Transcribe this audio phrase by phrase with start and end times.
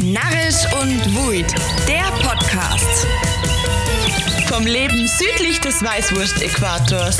[0.00, 1.52] Narrisch und Wuid,
[1.88, 3.06] der Podcast.
[4.46, 7.18] Vom Leben südlich des Weißwurst-Äquators.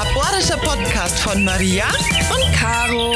[0.00, 1.84] Aborischer Podcast von Maria
[2.34, 3.12] und Caro.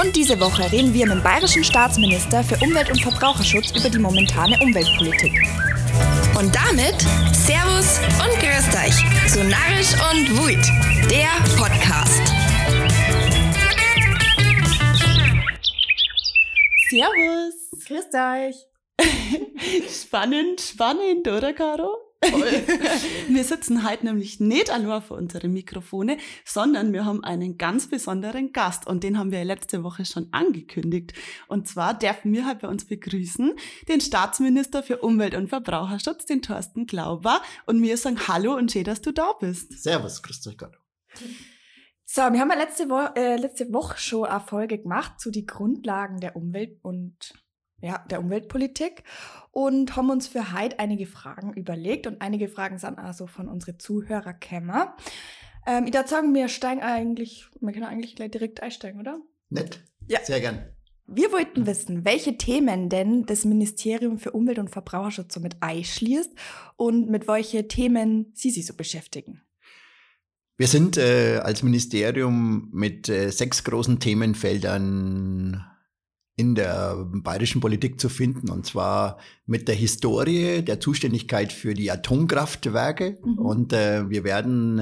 [0.00, 3.98] Und diese Woche reden wir mit dem bayerischen Staatsminister für Umwelt- und Verbraucherschutz über die
[3.98, 5.34] momentane Umweltpolitik.
[6.38, 6.98] Und damit
[7.46, 10.64] Servus und Grüßt euch zu Narrisch und Wuid,
[11.10, 11.28] der
[11.58, 12.41] Podcast.
[16.92, 17.70] Servus.
[17.86, 18.56] Grüßt euch.
[19.90, 21.96] Spannend, spannend, oder Caro?
[23.28, 28.52] wir sitzen heute nämlich nicht allein vor unseren Mikrofone, sondern wir haben einen ganz besonderen
[28.52, 31.14] Gast und den haben wir letzte Woche schon angekündigt.
[31.48, 33.54] Und zwar dürfen wir heute bei uns begrüßen
[33.88, 37.40] den Staatsminister für Umwelt und Verbraucherschutz, den Thorsten Glauber.
[37.64, 39.82] Und wir sagen Hallo und schön, dass du da bist.
[39.82, 40.78] Servus, grüßt euch Gott.
[42.14, 45.46] So, wir haben ja letzte, Wo äh, letzte Woche schon eine Folge gemacht zu den
[45.46, 47.32] Grundlagen der Umwelt und
[47.80, 49.02] ja, der Umweltpolitik
[49.50, 53.78] und haben uns für heute einige Fragen überlegt und einige Fragen sind also von unseren
[53.78, 54.94] Zuhörer kämmer.
[55.66, 59.18] Ähm, ich würde sagen, wir steigen eigentlich, wir können eigentlich gleich direkt einsteigen, oder?
[59.48, 59.82] Nett.
[60.06, 60.20] Ja.
[60.22, 60.66] Sehr gern.
[61.06, 66.32] Wir wollten wissen, welche Themen denn das Ministerium für Umwelt und Verbraucherschutz so mit einschließt
[66.76, 69.40] und mit welche Themen Sie sich so beschäftigen.
[70.58, 75.64] Wir sind äh, als Ministerium mit äh, sechs großen Themenfeldern
[76.36, 81.90] in der bayerischen Politik zu finden, und zwar mit der Historie, der Zuständigkeit für die
[81.90, 83.18] Atomkraftwerke.
[83.22, 83.38] Mhm.
[83.38, 84.78] Und äh, wir werden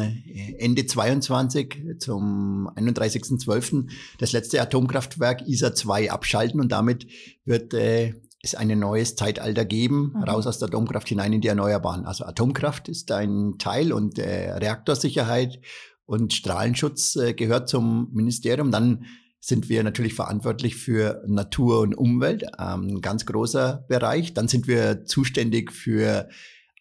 [0.59, 3.91] Ende 22 zum 31.12.
[4.19, 7.07] das letzte Atomkraftwerk ISA 2 abschalten und damit
[7.45, 10.23] wird äh, es ein neues Zeitalter geben, Mhm.
[10.25, 12.07] raus aus der Atomkraft hinein in die Erneuerbaren.
[12.07, 15.61] Also Atomkraft ist ein Teil und äh, Reaktorsicherheit
[16.07, 18.71] und Strahlenschutz äh, gehört zum Ministerium.
[18.71, 19.05] Dann
[19.41, 24.35] sind wir natürlich verantwortlich für Natur und Umwelt, ähm, ein ganz großer Bereich.
[24.35, 26.29] Dann sind wir zuständig für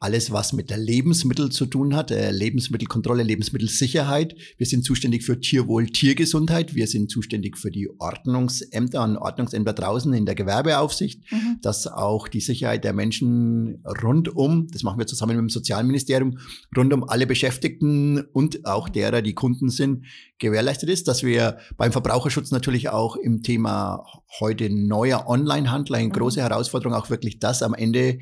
[0.02, 4.34] alles, was mit der Lebensmittel zu tun hat, äh, Lebensmittelkontrolle, Lebensmittelsicherheit.
[4.58, 6.74] Wir sind zuständig für Tierwohl, Tiergesundheit.
[6.74, 11.60] Wir sind zuständig für die Ordnungsämter und Ordnungsämter draußen in der Gewerbeaufsicht, Mhm.
[11.62, 16.38] dass auch die Sicherheit der Menschen rund um, das machen wir zusammen mit dem Sozialministerium,
[16.78, 20.06] rund um alle Beschäftigten und auch derer, die Kunden sind,
[20.40, 24.06] gewährleistet ist, dass wir beim Verbraucherschutz natürlich auch im Thema
[24.40, 26.14] heute neuer Onlinehandel, eine Mhm.
[26.14, 28.20] große Herausforderung, auch wirklich das am Ende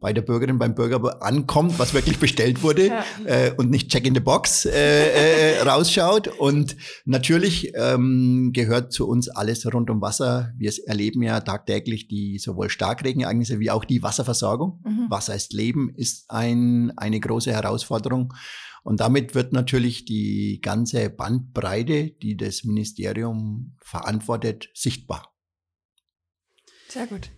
[0.00, 3.04] bei der Bürgerin, beim Bürger ankommt, was wirklich bestellt wurde Ja.
[3.24, 6.28] äh, und nicht Check in the Box äh, äh, rausschaut.
[6.28, 10.52] Und natürlich ähm, gehört zu uns alles rund um Wasser.
[10.56, 14.80] Wir erleben ja tagtäglich die sowohl Starkregenereignisse wie auch die Wasserversorgung.
[14.84, 15.06] Mhm.
[15.10, 18.32] Wasser ist Leben ist ein, eine große Herausforderung.
[18.82, 25.34] Und damit wird natürlich die ganze Bandbreite, die das Ministerium verantwortet, sichtbar.
[26.88, 27.30] Sehr gut.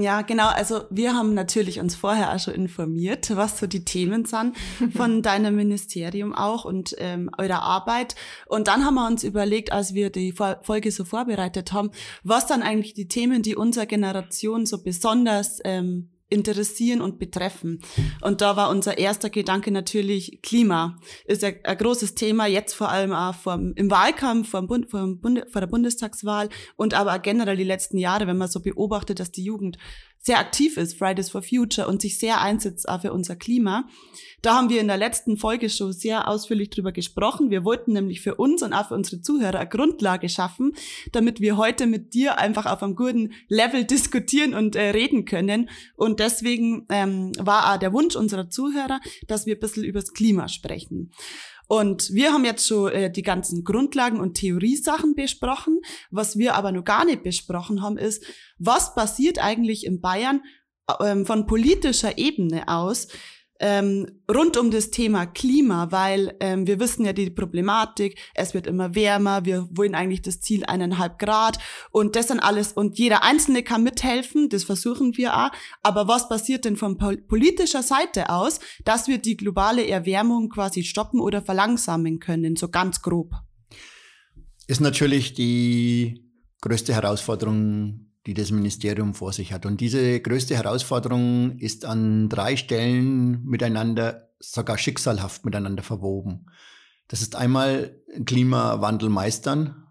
[0.00, 0.48] Ja, genau.
[0.48, 4.56] Also wir haben natürlich uns vorher auch schon informiert, was so die Themen sind
[4.96, 8.14] von deinem Ministerium auch und ähm, eurer Arbeit.
[8.46, 11.90] Und dann haben wir uns überlegt, als wir die Vor- Folge so vorbereitet haben,
[12.22, 17.80] was dann eigentlich die Themen, die unsere Generation so besonders ähm, interessieren und betreffen.
[18.20, 20.98] Und da war unser erster Gedanke natürlich Klima.
[21.24, 25.00] Ist ja ein großes Thema, jetzt vor allem auch vom, im Wahlkampf, vor, Bund, vor,
[25.00, 28.60] dem Bunde, vor der Bundestagswahl und aber auch generell die letzten Jahre, wenn man so
[28.60, 29.78] beobachtet, dass die Jugend
[30.20, 33.88] sehr aktiv ist, Fridays for Future, und sich sehr einsetzt auch für unser Klima.
[34.42, 37.50] Da haben wir in der letzten Folge schon sehr ausführlich drüber gesprochen.
[37.50, 40.74] Wir wollten nämlich für uns und auch für unsere Zuhörer eine Grundlage schaffen,
[41.12, 45.70] damit wir heute mit dir einfach auf einem guten Level diskutieren und äh, reden können.
[45.96, 50.48] Und deswegen ähm, war auch der Wunsch unserer Zuhörer, dass wir ein bisschen übers Klima
[50.48, 51.10] sprechen.
[51.68, 55.80] Und wir haben jetzt schon äh, die ganzen Grundlagen und Theoriesachen besprochen.
[56.10, 58.24] Was wir aber noch gar nicht besprochen haben, ist,
[58.58, 60.42] was passiert eigentlich in Bayern
[61.00, 63.08] ähm, von politischer Ebene aus
[63.60, 68.66] ähm, rund um das Thema Klima, weil ähm, wir wissen ja die Problematik, es wird
[68.66, 71.58] immer wärmer, wir wollen eigentlich das Ziel eineinhalb Grad
[71.90, 75.50] und das dann alles und jeder Einzelne kann mithelfen, das versuchen wir auch,
[75.82, 80.84] aber was passiert denn von pol politischer Seite aus, dass wir die globale Erwärmung quasi
[80.84, 83.32] stoppen oder verlangsamen können, so ganz grob?
[84.66, 86.22] Ist natürlich die
[86.60, 89.64] größte Herausforderung, die das Ministerium vor sich hat.
[89.64, 96.44] Und diese größte Herausforderung ist an drei Stellen miteinander, sogar schicksalhaft miteinander verwoben.
[97.08, 97.96] Das ist einmal
[98.26, 99.82] Klimawandel meistern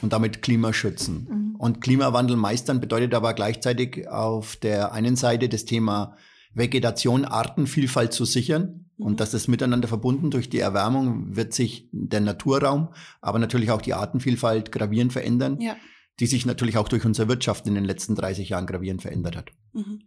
[0.00, 1.28] und damit Klima schützen.
[1.28, 1.56] Mhm.
[1.56, 6.16] Und Klimawandel meistern bedeutet aber gleichzeitig auf der einen Seite das Thema
[6.54, 8.86] Vegetation, Artenvielfalt zu sichern.
[8.96, 9.04] Mhm.
[9.04, 10.30] Und das ist miteinander verbunden.
[10.30, 12.88] Durch die Erwärmung wird sich der Naturraum,
[13.20, 15.60] aber natürlich auch die Artenvielfalt gravierend verändern.
[15.60, 15.76] Ja.
[16.20, 19.50] Die sich natürlich auch durch unsere Wirtschaft in den letzten 30 Jahren gravierend verändert hat.
[19.72, 20.02] Mhm.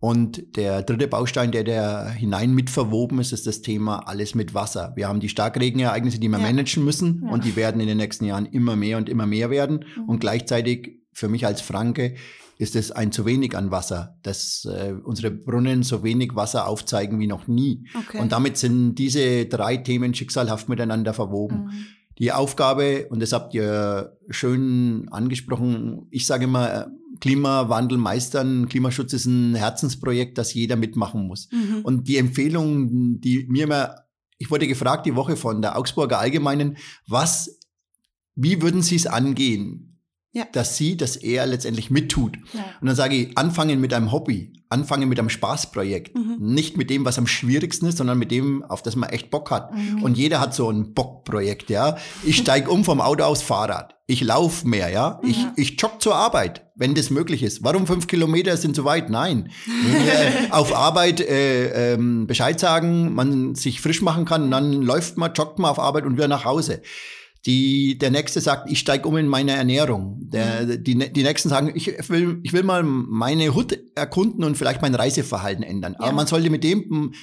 [0.00, 4.54] Und der dritte Baustein, der da hinein mit verwoben ist, ist das Thema alles mit
[4.54, 4.94] Wasser.
[4.96, 6.44] Wir haben die Starkregenereignisse, die wir ja.
[6.44, 7.30] managen müssen ja.
[7.30, 9.84] und die werden in den nächsten Jahren immer mehr und immer mehr werden.
[9.96, 10.08] Mhm.
[10.08, 12.14] Und gleichzeitig für mich als Franke
[12.56, 17.18] ist es ein zu wenig an Wasser, dass äh, unsere Brunnen so wenig Wasser aufzeigen
[17.20, 17.86] wie noch nie.
[17.94, 18.20] Okay.
[18.20, 21.64] Und damit sind diese drei Themen schicksalhaft miteinander verwoben.
[21.64, 21.86] Mhm.
[22.20, 26.88] Die Aufgabe, und das habt ihr schön angesprochen, ich sage immer,
[27.20, 31.48] Klimawandel meistern, Klimaschutz ist ein Herzensprojekt, das jeder mitmachen muss.
[31.50, 31.80] Mhm.
[31.82, 33.94] Und die Empfehlung, die mir immer,
[34.36, 36.76] ich wurde gefragt die Woche von der Augsburger Allgemeinen,
[37.06, 37.58] was,
[38.34, 39.89] wie würden Sie es angehen?
[40.32, 40.46] Ja.
[40.52, 42.36] dass sie, dass er letztendlich mittut.
[42.52, 42.64] Ja.
[42.80, 46.16] Und dann sage ich, anfangen mit einem Hobby, anfangen mit einem Spaßprojekt.
[46.16, 46.36] Mhm.
[46.38, 49.50] Nicht mit dem, was am schwierigsten ist, sondern mit dem, auf das man echt Bock
[49.50, 49.74] hat.
[49.74, 50.02] Mhm.
[50.02, 51.96] Und jeder hat so ein Bockprojekt, ja.
[52.22, 53.96] Ich steige um vom Auto aufs Fahrrad.
[54.06, 55.20] Ich laufe mehr, ja.
[55.24, 55.52] Ich, ja.
[55.56, 57.64] ich jogge zur Arbeit, wenn das möglich ist.
[57.64, 59.10] Warum fünf Kilometer sind zu weit?
[59.10, 59.50] Nein.
[59.66, 65.16] Wenn auf Arbeit äh, ähm, Bescheid sagen, man sich frisch machen kann, und dann läuft
[65.16, 66.82] man, joggt man auf Arbeit und wieder nach Hause.
[67.46, 70.18] Die, der nächste sagt, ich steige um in meine Ernährung.
[70.20, 70.84] Der, mhm.
[70.84, 74.94] die, die nächsten sagen, ich will, ich will mal meine Hut erkunden und vielleicht mein
[74.94, 75.94] Reiseverhalten ändern.
[75.94, 76.06] Ja.
[76.06, 77.14] Aber man sollte mit dem,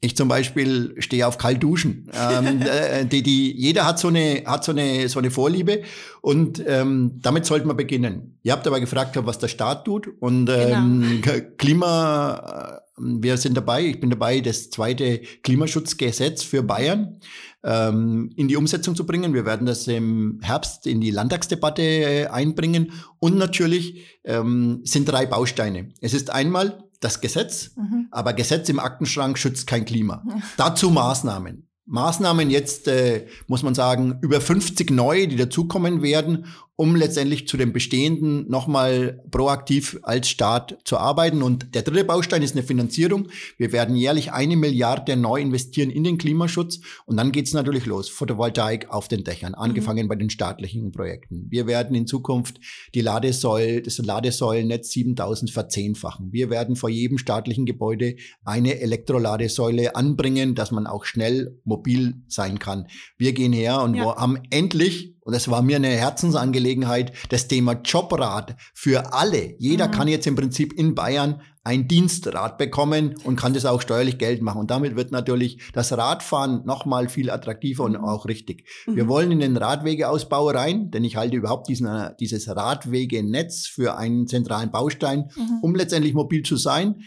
[0.00, 2.10] ich zum Beispiel stehe auf kalt duschen.
[2.14, 5.82] ähm, äh, die, die, jeder hat so eine, hat so eine, so eine Vorliebe
[6.22, 8.38] und ähm, damit sollte man beginnen.
[8.42, 11.46] Ihr habt aber gefragt, was der Staat tut und ähm, genau.
[11.58, 17.18] Klima, äh, wir sind dabei, ich bin dabei, das zweite Klimaschutzgesetz für Bayern
[17.62, 19.34] ähm, in die Umsetzung zu bringen.
[19.34, 22.92] Wir werden das im Herbst in die Landtagsdebatte äh, einbringen.
[23.18, 25.90] Und natürlich ähm, sind drei Bausteine.
[26.00, 28.08] Es ist einmal das Gesetz, mhm.
[28.10, 30.22] aber Gesetz im Aktenschrank schützt kein Klima.
[30.28, 30.42] Ja.
[30.56, 31.66] Dazu Maßnahmen.
[31.86, 36.46] Maßnahmen jetzt, äh, muss man sagen, über 50 neue, die dazukommen werden,
[36.80, 41.42] um letztendlich zu dem Bestehenden nochmal proaktiv als Staat zu arbeiten.
[41.42, 43.28] Und der dritte Baustein ist eine Finanzierung.
[43.58, 46.80] Wir werden jährlich eine Milliarde neu investieren in den Klimaschutz.
[47.04, 48.08] Und dann geht's natürlich los.
[48.08, 50.08] Photovoltaik auf den Dächern, angefangen mhm.
[50.08, 51.48] bei den staatlichen Projekten.
[51.50, 52.60] Wir werden in Zukunft
[52.94, 56.32] die Ladesäule, das Ladesäulennetz 7000 verzehnfachen.
[56.32, 62.58] Wir werden vor jedem staatlichen Gebäude eine Elektroladesäule anbringen, dass man auch schnell mobil sein
[62.58, 62.86] kann.
[63.18, 64.16] Wir gehen her und ja.
[64.16, 69.54] haben endlich und es war mir eine Herzensangelegenheit, das Thema Jobrat für alle.
[69.60, 69.92] Jeder mhm.
[69.92, 74.42] kann jetzt im Prinzip in Bayern ein Dienstrat bekommen und kann das auch steuerlich Geld
[74.42, 74.62] machen.
[74.62, 78.66] Und damit wird natürlich das Radfahren nochmal viel attraktiver und auch richtig.
[78.88, 78.96] Mhm.
[78.96, 81.88] Wir wollen in den Radwegeausbau rein, denn ich halte überhaupt diesen,
[82.18, 85.58] dieses Radwegenetz für einen zentralen Baustein, mhm.
[85.62, 87.02] um letztendlich mobil zu sein.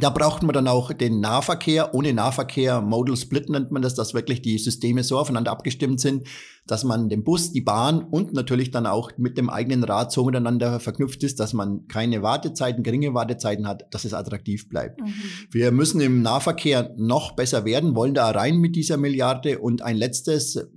[0.00, 1.94] Da braucht man dann auch den Nahverkehr.
[1.94, 6.26] Ohne Nahverkehr, Modal Split nennt man das, dass wirklich die Systeme so aufeinander abgestimmt sind,
[6.66, 10.24] dass man den Bus, die Bahn und natürlich dann auch mit dem eigenen Rad so
[10.24, 15.00] miteinander verknüpft ist, dass man keine Wartezeiten, geringe Wartezeiten hat, dass es attraktiv bleibt.
[15.00, 15.12] Mhm.
[15.50, 19.58] Wir müssen im Nahverkehr noch besser werden, wollen da rein mit dieser Milliarde.
[19.58, 20.70] Und ein letztes,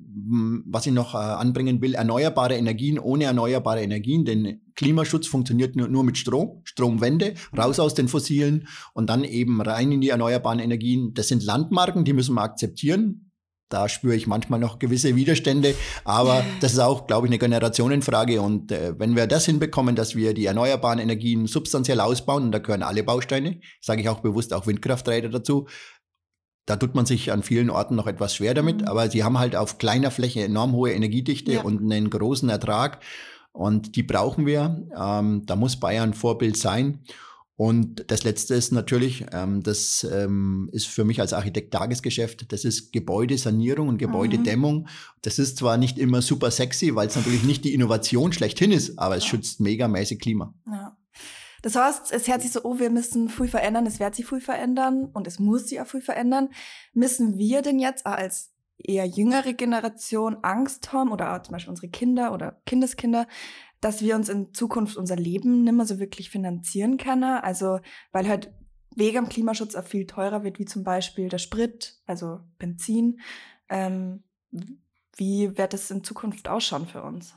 [0.66, 5.88] was ich noch äh, anbringen will, erneuerbare Energien ohne erneuerbare Energien, denn Klimaschutz funktioniert nur,
[5.88, 10.60] nur mit Strom, Stromwende, raus aus den fossilen und dann eben rein in die erneuerbaren
[10.60, 11.14] Energien.
[11.14, 13.32] Das sind Landmarken, die müssen wir akzeptieren.
[13.70, 15.74] Da spüre ich manchmal noch gewisse Widerstände,
[16.04, 18.40] aber das ist auch, glaube ich, eine Generationenfrage.
[18.40, 22.60] Und äh, wenn wir das hinbekommen, dass wir die erneuerbaren Energien substanziell ausbauen, und da
[22.60, 25.68] gehören alle Bausteine, sage ich auch bewusst auch Windkrafträder dazu,
[26.68, 28.88] da tut man sich an vielen Orten noch etwas schwer damit, mhm.
[28.88, 31.62] aber sie haben halt auf kleiner Fläche enorm hohe Energiedichte ja.
[31.62, 33.04] und einen großen Ertrag.
[33.56, 34.86] Und die brauchen wir.
[34.96, 37.00] Ähm, da muss Bayern Vorbild sein.
[37.58, 42.66] Und das Letzte ist natürlich, ähm, das ähm, ist für mich als Architekt Tagesgeschäft, das
[42.66, 44.80] ist Gebäudesanierung und Gebäudedämmung.
[44.80, 44.88] Mhm.
[45.22, 49.00] Das ist zwar nicht immer super sexy, weil es natürlich nicht die Innovation schlechthin ist,
[49.00, 49.30] aber es ja.
[49.30, 50.54] schützt megamäßig Klima.
[50.68, 50.98] Ja.
[51.62, 54.42] Das heißt, es hört sich so, oh, wir müssen viel verändern, es wird sich viel
[54.42, 56.50] verändern und es muss sich auch viel verändern.
[56.94, 62.34] Müssen wir denn jetzt als eher jüngere Generation Angst haben oder zum Beispiel unsere Kinder
[62.34, 63.28] oder Kindeskinder,
[63.82, 67.24] dass wir uns in Zukunft unser Leben nicht mehr so wirklich finanzieren können.
[67.24, 67.80] Also,
[68.12, 68.52] weil halt
[68.96, 73.20] wegen am Klimaschutz auch viel teurer wird, wie zum Beispiel der Sprit, also Benzin.
[73.70, 74.24] Ähm,
[75.18, 77.34] wie wird es in Zukunft ausschauen für uns?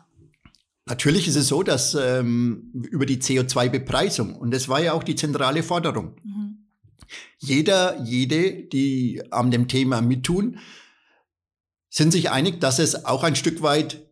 [0.86, 5.16] Natürlich ist es so, dass ähm, über die CO2-Bepreisung, und das war ja auch die
[5.16, 6.66] zentrale Forderung, mhm.
[7.38, 10.58] jeder, jede, die an dem Thema mittun,
[11.88, 14.06] sind sich einig, dass es auch ein Stück weit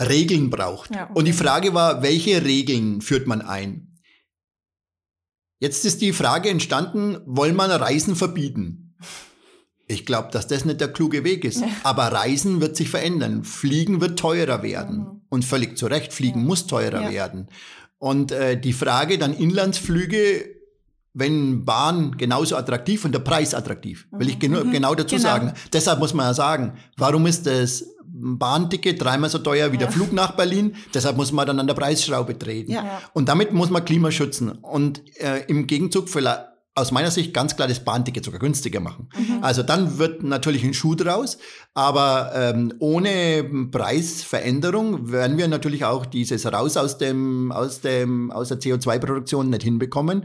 [0.00, 0.94] Regeln braucht.
[0.94, 1.12] Ja, okay.
[1.14, 3.96] Und die Frage war, welche Regeln führt man ein?
[5.60, 8.96] Jetzt ist die Frage entstanden, wollen man Reisen verbieten?
[9.86, 11.60] Ich glaube, dass das nicht der kluge Weg ist.
[11.60, 11.68] Ja.
[11.84, 13.44] Aber Reisen wird sich verändern.
[13.44, 14.98] Fliegen wird teurer werden.
[14.98, 15.20] Mhm.
[15.28, 16.46] und völlig zu Recht, Fliegen Ja.
[16.46, 17.48] muss teurer werden.
[17.98, 20.53] Und äh, die Frage dann Inlandsflüge,
[21.14, 24.72] wenn Bahn genauso attraktiv und der Preis attraktiv, will ich genu Mhm.
[24.72, 25.28] genau dazu Genau.
[25.28, 25.52] sagen.
[25.72, 27.84] Deshalb muss man ja sagen, warum ist das
[28.16, 30.74] Bahnticket dreimal so teuer wie der Flug nach Berlin?
[30.92, 32.70] Deshalb muss man dann an der Preisschraube treten.
[32.72, 32.84] Ja.
[32.84, 33.02] Ja.
[33.12, 36.40] Und damit muss man Klima schützen und äh, im Gegenzug vielleicht
[36.76, 39.08] aus meiner Sicht ganz klar das Bahnticket sogar günstiger machen.
[39.42, 41.38] Also dann wird natürlich ein Schuh draus,
[41.72, 48.48] aber ähm, ohne Preisveränderung werden wir natürlich auch dieses raus aus dem aus dem aus
[48.48, 50.24] der CO2-Produktion nicht hinbekommen.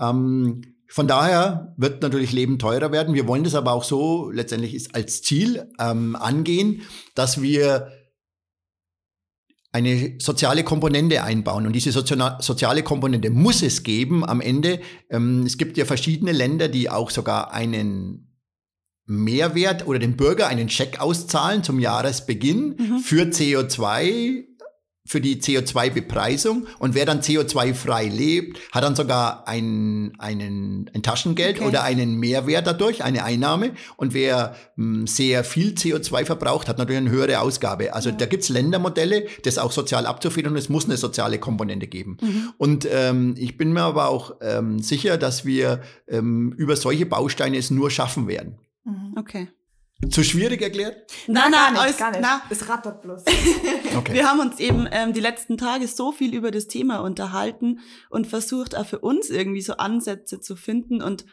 [0.00, 3.14] Ähm, von daher wird natürlich Leben teurer werden.
[3.14, 6.82] Wir wollen das aber auch so letztendlich ist als Ziel ähm, angehen,
[7.14, 7.88] dass wir
[9.74, 11.66] eine soziale Komponente einbauen.
[11.66, 14.80] Und diese sozia- soziale Komponente muss es geben am Ende.
[15.08, 18.28] Ähm, es gibt ja verschiedene Länder, die auch sogar einen
[19.06, 22.98] Mehrwert oder dem Bürger einen Scheck auszahlen zum Jahresbeginn Mhm.
[22.98, 24.44] für CO2,
[25.04, 26.66] für die CO2-Bepreisung.
[26.78, 31.66] Und wer dann CO2-frei lebt, hat dann sogar ein, einen, ein Taschengeld Okay.
[31.66, 33.72] oder einen Mehrwert dadurch, eine Einnahme.
[33.96, 37.94] Und wer mh, sehr viel CO2 verbraucht, hat natürlich eine höhere Ausgabe.
[37.94, 42.16] Also da gibt's Ländermodelle, das auch sozial abzufedern und es muss eine soziale Komponente geben.
[42.58, 47.56] Und ähm, ich bin mir aber auch ähm, sicher, dass wir ähm, über solche Bausteine
[47.56, 48.58] es nur schaffen werden.
[48.84, 49.14] Mhm.
[49.18, 49.48] Okay.
[50.10, 51.10] Zu schwierig erklärt?
[51.28, 52.20] Na, nicht, alles, gar nicht.
[52.20, 53.22] na, Es rattert bloß.
[53.96, 54.14] Okay.
[54.14, 58.26] Wir haben uns eben ähm, die letzten Tage so viel über das Thema unterhalten und
[58.26, 61.02] versucht auch für uns irgendwie so Ansätze zu finden.
[61.02, 61.26] Und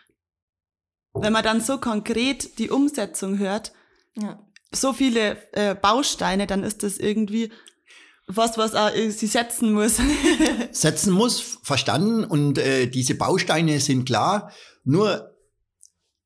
[1.13, 3.71] wenn man dann so konkret die Umsetzung hört,
[4.15, 4.45] ja.
[4.73, 7.51] so viele äh, Bausteine, dann ist das irgendwie
[8.27, 9.97] was, was auch äh, sie setzen muss.
[10.71, 12.23] setzen muss, verstanden.
[12.23, 14.51] Und äh, diese Bausteine sind klar.
[14.83, 15.28] Nur,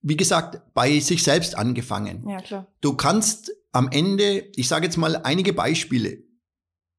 [0.03, 2.27] wie gesagt, bei sich selbst angefangen.
[2.29, 2.67] ja, klar.
[2.81, 6.23] Du kannst am Ende, ich sage jetzt mal einige Beispiele,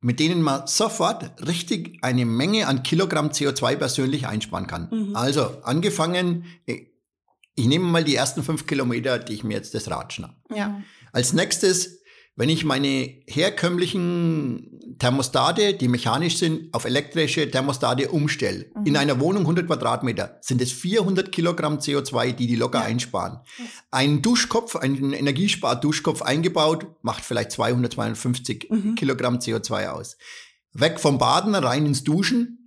[0.00, 4.88] mit denen man sofort richtig eine Menge an Kilogramm CO2 persönlich einsparen kann.
[4.90, 5.16] Mhm.
[5.16, 10.12] Also angefangen, ich nehme mal die ersten fünf Kilometer, die ich mir jetzt das Rad
[10.12, 10.36] schnapp.
[10.54, 10.82] ja.
[11.12, 12.02] Als nächstes,
[12.36, 18.86] wenn ich meine herkömmlichen Thermostate, die mechanisch sind, auf elektrische Thermostate umstelle, Mhm.
[18.86, 22.84] in einer Wohnung 100 Quadratmeter, sind es 400 Kilogramm CO2, die die locker Ja.
[22.86, 23.38] einsparen.
[23.90, 28.94] Ein Duschkopf, ein Energiespar-Duschkopf eingebaut, macht vielleicht 200, 250 Mhm.
[28.94, 30.16] Kilogramm CO2 aus.
[30.72, 32.63] Weg vom Baden, rein ins Duschen.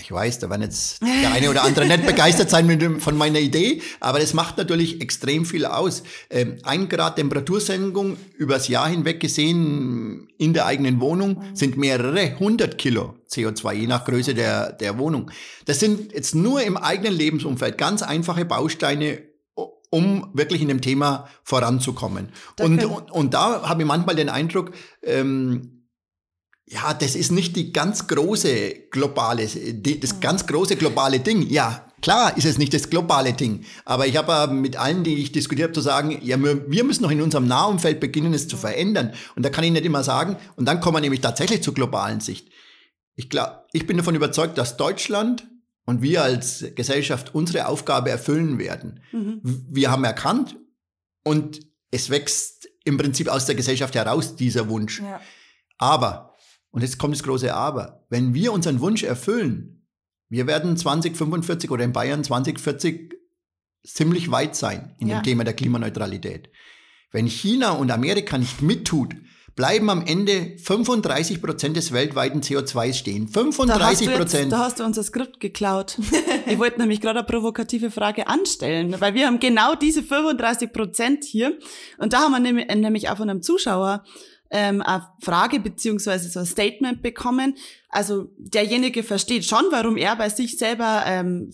[0.00, 3.40] Ich weiß, da werden jetzt der eine oder andere nicht begeistert sein mit von meiner
[3.40, 6.02] Idee, aber das macht natürlich extrem viel aus.
[6.30, 12.78] Ähm, ein Grad Temperatursenkung übers Jahr hinweg gesehen in der eigenen Wohnung sind mehrere hundert
[12.78, 15.30] Kilo CO2, je nach Größe der, der Wohnung.
[15.66, 19.22] Das sind jetzt nur im eigenen Lebensumfeld ganz einfache Bausteine,
[19.90, 22.28] um wirklich in dem Thema voranzukommen.
[22.60, 25.77] Und, und, und da habe ich manchmal den Eindruck, ähm,
[26.70, 31.48] ja, das ist nicht die ganz große globale, das ganz große globale Ding.
[31.48, 33.64] Ja, klar ist es nicht das globale Ding.
[33.84, 36.84] Aber ich habe äh, mit allen, die ich diskutiert habe, zu sagen, ja, wir, wir
[36.84, 39.14] müssen noch in unserem Nahumfeld beginnen, es zu verändern.
[39.34, 42.20] Und da kann ich nicht immer sagen, und dann kommen wir nämlich tatsächlich zur globalen
[42.20, 42.48] Sicht.
[43.14, 45.46] Ich glaube, ich bin davon überzeugt, dass Deutschland
[45.86, 49.00] und wir als Gesellschaft unsere Aufgabe erfüllen werden.
[49.10, 49.40] Mhm.
[49.42, 50.56] Wir haben erkannt
[51.24, 51.60] und
[51.90, 55.00] es wächst im Prinzip aus der Gesellschaft heraus, dieser Wunsch.
[55.00, 55.20] Ja.
[55.78, 56.27] Aber,
[56.70, 59.86] und jetzt kommt das große Aber, wenn wir unseren Wunsch erfüllen,
[60.28, 63.14] wir werden 2045 oder in Bayern 2040
[63.86, 65.20] ziemlich weit sein in Ja.
[65.20, 66.50] dem Thema der Klimaneutralität.
[67.10, 69.14] Wenn China und Amerika nicht mittut,
[69.56, 73.26] bleiben am Ende 35 Prozent des weltweiten CO2 stehen.
[73.32, 74.52] Da hast, 35 du jetzt, Prozent.
[74.52, 75.98] da hast du unser Skript geklaut.
[76.46, 81.24] ich wollte nämlich gerade eine provokative Frage anstellen, weil wir haben genau diese 35 Prozent
[81.24, 81.58] hier.
[81.96, 84.04] Und da haben wir nämlich auch von einem Zuschauer
[84.50, 87.56] ähm, eine Frage beziehungsweise so ein Statement bekommen.
[87.90, 91.50] Also derjenige versteht schon, warum er bei sich selber ähm,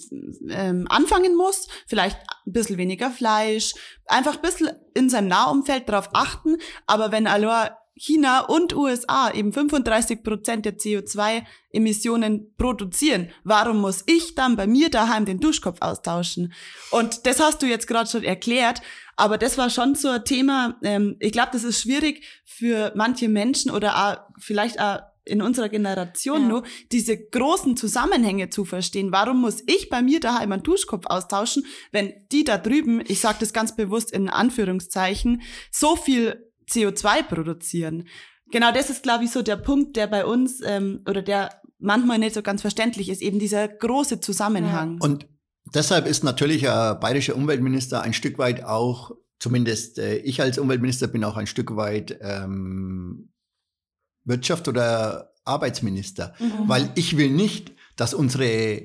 [0.49, 1.69] ähm, anfangen muss.
[1.87, 3.75] Vielleicht ein bisschen weniger Fleisch,
[4.07, 6.57] einfach ein bisschen in seinem Nahumfeld darauf achten.
[6.87, 14.35] Aber wenn allein China und USA eben 35 Prozent der CO2-Emissionen produzieren, warum muss ich
[14.35, 16.53] dann bei mir daheim den Duschkopf austauschen?
[16.91, 18.83] Und das hast du jetzt gerade schon erklärt,
[19.17, 23.29] aber das war schon so ein Thema, ähm, ich glaube, das ist schwierig für manche
[23.29, 26.49] Menschen oder auch vielleicht auch in unserer Generation Ja.
[26.49, 29.11] nur, diese großen Zusammenhänge zu verstehen.
[29.11, 33.39] Warum muss ich bei mir daheim einen Duschkopf austauschen, wenn die da drüben, ich sage
[33.41, 38.07] das ganz bewusst in Anführungszeichen, so viel CO2 produzieren?
[38.51, 42.19] Genau das ist, glaube ich, so der Punkt, der bei uns ähm, oder der manchmal
[42.19, 44.99] nicht so ganz verständlich ist, eben dieser große Zusammenhang.
[45.01, 45.27] Und
[45.73, 51.07] deshalb ist natürlich ein bayerischer Umweltminister ein Stück weit auch, zumindest äh, ich als Umweltminister
[51.07, 53.31] bin auch ein Stück weit ähm,
[54.25, 56.69] Wirtschaft oder Arbeitsminister, mhm.
[56.69, 58.85] weil ich will nicht, dass unsere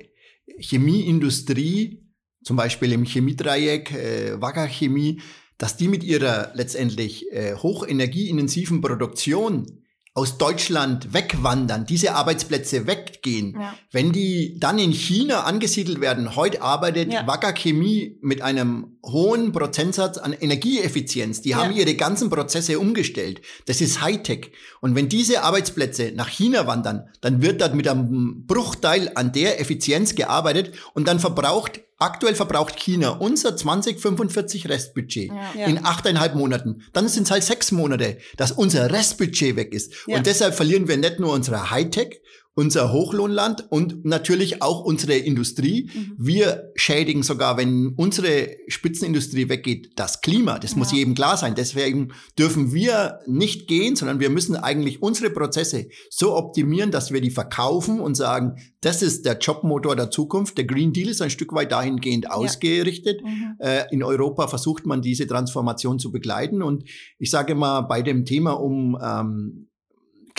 [0.57, 2.05] Chemieindustrie,
[2.43, 5.21] zum Beispiel im Chemiedreieck, äh, Wacker Chemie,
[5.57, 9.78] dass die mit ihrer letztendlich äh, hochenergieintensiven Produktion
[10.13, 13.75] aus Deutschland wegwandern, diese Arbeitsplätze weggehen, ja.
[13.91, 17.25] wenn die dann in China angesiedelt werden, heute arbeitet ja.
[17.27, 21.41] Wacker Chemie mit einem hohen Prozentsatz an Energieeffizienz.
[21.41, 21.57] Die ja.
[21.57, 23.41] haben ihre ganzen Prozesse umgestellt.
[23.65, 24.51] Das ist Hightech.
[24.81, 29.61] Und wenn diese Arbeitsplätze nach China wandern, dann wird dort mit einem Bruchteil an der
[29.61, 35.65] Effizienz gearbeitet und dann verbraucht Aktuell verbraucht China unser 2045 Restbudget ja.
[35.65, 36.83] in achteinhalb Monaten.
[36.93, 39.93] Dann sind es halt sechs Monate, dass unser Restbudget weg ist.
[40.07, 40.17] Ja.
[40.17, 42.21] Und deshalb verlieren wir nicht nur unsere Hightech,
[42.59, 45.89] unser Hochlohnland und natürlich auch unsere Industrie.
[45.93, 46.15] Mhm.
[46.17, 50.59] Wir schädigen sogar, wenn unsere Spitzenindustrie weggeht, das Klima.
[50.59, 50.77] Das ja.
[50.77, 51.55] muss jedem klar sein.
[51.55, 57.21] Deswegen dürfen wir nicht gehen, sondern wir müssen eigentlich unsere Prozesse so optimieren, dass wir
[57.21, 60.57] die verkaufen und sagen, das ist der Jobmotor der Zukunft.
[60.57, 62.31] Der Green Deal ist ein Stück weit dahingehend ja.
[62.31, 63.23] ausgerichtet.
[63.23, 63.55] Mhm.
[63.59, 66.61] Äh, in Europa versucht man diese Transformation zu begleiten.
[66.61, 66.83] Und
[67.19, 69.68] ich sage mal, bei dem Thema um ähm,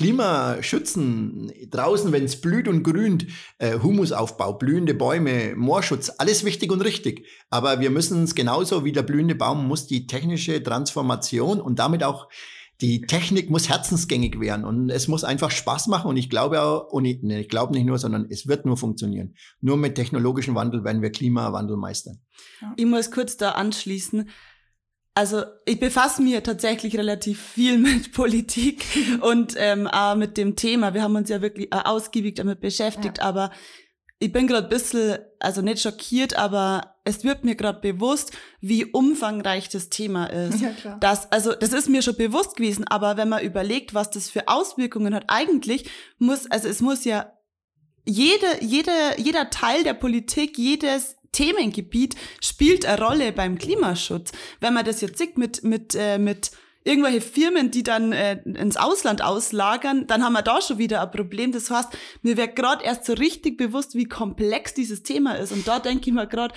[0.00, 3.26] Klima schützen, draußen, wenn es blüht und grünt,
[3.58, 7.26] äh, Humusaufbau, blühende Bäume, Moorschutz, alles wichtig und richtig.
[7.50, 12.02] Aber wir müssen es genauso wie der blühende Baum muss die technische Transformation und damit
[12.02, 12.28] auch
[12.80, 16.90] die Technik muss herzensgängig werden und es muss einfach Spaß machen und ich glaube auch,
[16.90, 19.34] und ich, nee, ich glaube nicht nur, sondern es wird nur funktionieren.
[19.60, 22.20] Nur mit technologischem Wandel werden wir Klimawandel meistern.
[22.76, 24.30] Ich muss kurz da anschließen
[25.20, 28.86] also ich befasse mich tatsächlich relativ viel mit Politik
[29.20, 30.94] und ähm, auch mit dem Thema.
[30.94, 33.24] Wir haben uns ja wirklich ausgiebig damit beschäftigt, ja.
[33.24, 33.50] aber
[34.18, 38.86] ich bin gerade ein bisschen, also nicht schockiert, aber es wird mir gerade bewusst, wie
[38.86, 40.62] umfangreich das Thema ist.
[40.62, 40.96] Ja, klar.
[41.00, 44.48] Das, also, das ist mir schon bewusst gewesen, aber wenn man überlegt, was das für
[44.48, 47.30] Auswirkungen hat, eigentlich muss, also es muss ja
[48.06, 54.32] jede, jede, jeder Teil der Politik, jedes Themengebiet spielt eine Rolle beim Klimaschutz.
[54.60, 56.50] Wenn man das jetzt sieht mit, mit, äh, mit
[56.84, 61.10] irgendwelche Firmen, die dann äh, ins Ausland auslagern, dann haben wir da schon wieder ein
[61.10, 61.52] Problem.
[61.52, 61.90] Das heißt,
[62.22, 65.52] mir wird gerade erst so richtig bewusst, wie komplex dieses Thema ist.
[65.52, 66.54] Und da denke ich mir gerade,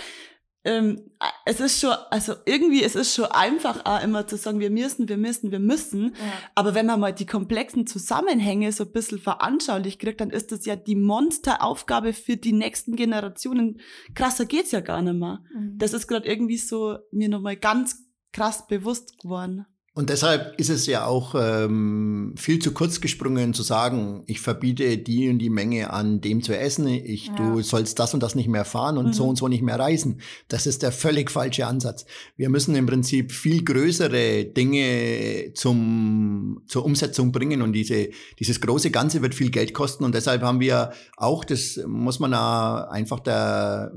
[0.66, 1.02] ähm,
[1.46, 5.10] es ist schon, also irgendwie, es ist schon einfach auch immer zu sagen, wir müssen,
[5.10, 6.16] wir müssen, wir müssen.
[6.16, 6.34] Ja.
[6.56, 10.66] Aber wenn man mal die komplexen Zusammenhänge so ein bisschen veranschaulich kriegt, dann ist das
[10.66, 13.82] ja die Monsteraufgabe für die nächsten Generationen.
[14.16, 15.42] Krasser geht's ja gar nicht mehr.
[15.54, 15.78] Mhm.
[15.78, 19.66] Das ist gerade irgendwie so mir nochmal ganz krass bewusst geworden.
[19.96, 24.98] Und deshalb ist es ja auch ähm, viel zu kurz gesprungen zu sagen, ich verbiete
[24.98, 27.36] die und die Menge an dem zu essen, ich, ja.
[27.36, 29.14] du sollst das und das nicht mehr fahren und mhm.
[29.14, 30.20] so und so nicht mehr reisen.
[30.48, 32.08] Das ist der völlig falsche Ansatz.
[32.36, 38.90] Wir müssen im Prinzip viel größere Dinge zum, zur Umsetzung bringen und diese, dieses große
[38.90, 43.92] Ganze wird viel Geld kosten und deshalb haben wir auch, das muss man einfach, der,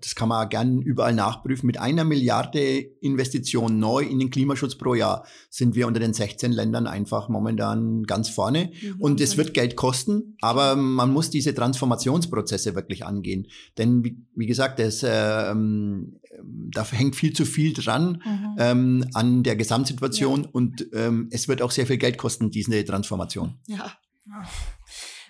[0.00, 4.94] das kann man gern überall nachprüfen, mit einer Milliarde Investition neu in den Klimaschutz pro
[4.94, 8.72] Jahr sind wir unter den 16 Ländern einfach momentan ganz vorne.
[8.82, 9.00] Mhm.
[9.00, 13.46] Und es wird Geld kosten, aber man muss diese Transformationsprozesse wirklich angehen.
[13.76, 15.08] Denn wie, wie gesagt, es, äh,
[15.54, 18.56] da hängt viel zu viel dran mhm.
[18.58, 20.48] ähm, an der Gesamtsituation ja.
[20.52, 23.58] und ähm, es wird auch sehr viel Geld kosten, diese Transformation.
[23.66, 23.92] Ja.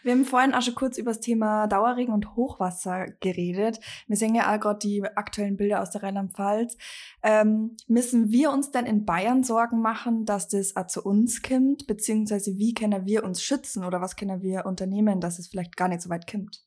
[0.03, 3.79] Wir haben vorhin auch schon kurz über das Thema Dauerregen und Hochwasser geredet.
[4.09, 6.77] Wir sehen ja auch gerade die aktuellen Bilder aus der Rheinland-Pfalz.
[7.23, 11.87] Ähm, müssen wir uns denn in Bayern Sorgen machen, dass das auch zu uns kommt?
[11.87, 15.89] Beziehungsweise wie können wir uns schützen oder was können wir unternehmen, dass es vielleicht gar
[15.89, 16.65] nicht so weit kommt?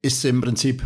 [0.00, 0.82] Ist im Prinzip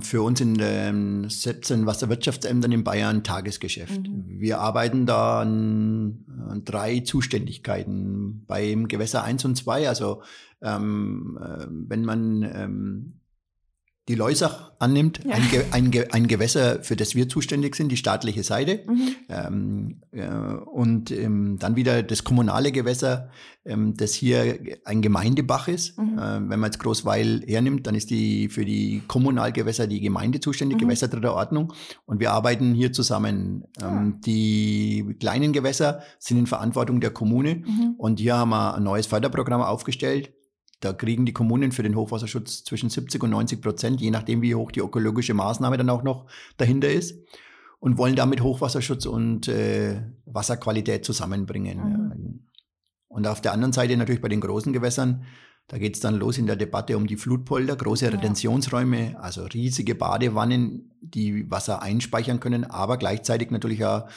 [0.00, 4.06] für uns in den 17 Wasserwirtschaftsämtern in Bayern Tagesgeschäft.
[4.06, 4.24] Mhm.
[4.26, 9.88] Wir arbeiten da an, an, drei Zuständigkeiten beim Gewässer 1 und 2.
[9.88, 10.22] Also
[10.62, 13.20] ähm, äh, wenn man ähm,
[14.08, 15.34] die Leusach annimmt, ja.
[15.34, 18.80] ein, Ge ein, Ge ein, Gewässer, für das wir zuständig sind, die staatliche Seite.
[18.86, 19.16] Mhm.
[19.28, 23.30] Ähm, äh, und ähm, dann wieder das kommunale Gewässer,
[23.66, 25.98] ähm, das hier ein Gemeindebach ist.
[25.98, 26.18] Mhm.
[26.18, 30.78] Äh, wenn man jetzt Großweil hernimmt, dann ist die für die Kommunalgewässer die Gemeinde zuständig,
[30.78, 30.82] mhm.
[30.82, 31.74] Gewässer dritter Ordnung.
[32.06, 33.64] Und wir arbeiten hier zusammen.
[33.80, 33.88] Ja.
[33.88, 34.12] Ah.
[34.24, 37.56] Die kleinen Gewässer sind in Verantwortung der Kommune.
[37.56, 37.94] Mhm.
[37.98, 40.32] Und hier haben wir ein neues Förderprogramm aufgestellt
[40.80, 44.54] da kriegen die Kommunen für den Hochwasserschutz zwischen 70 und 90 Prozent, je nachdem, wie
[44.54, 47.18] hoch die ökologische Maßnahme dann auch noch dahinter ist.
[47.80, 51.78] Und wollen damit Hochwasserschutz und äh, Wasserqualität zusammenbringen.
[51.78, 52.40] Mhm.
[53.06, 55.24] Und auf der anderen Seite natürlich bei den großen Gewässern,
[55.68, 58.10] da geht es dann los in der Debatte um die Flutpolder, große ja.
[58.10, 64.08] Retentionsräume, also riesige Badewannen, die Wasser einspeichern können, aber gleichzeitig natürlich auch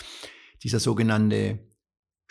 [0.64, 1.60] dieser sogenannte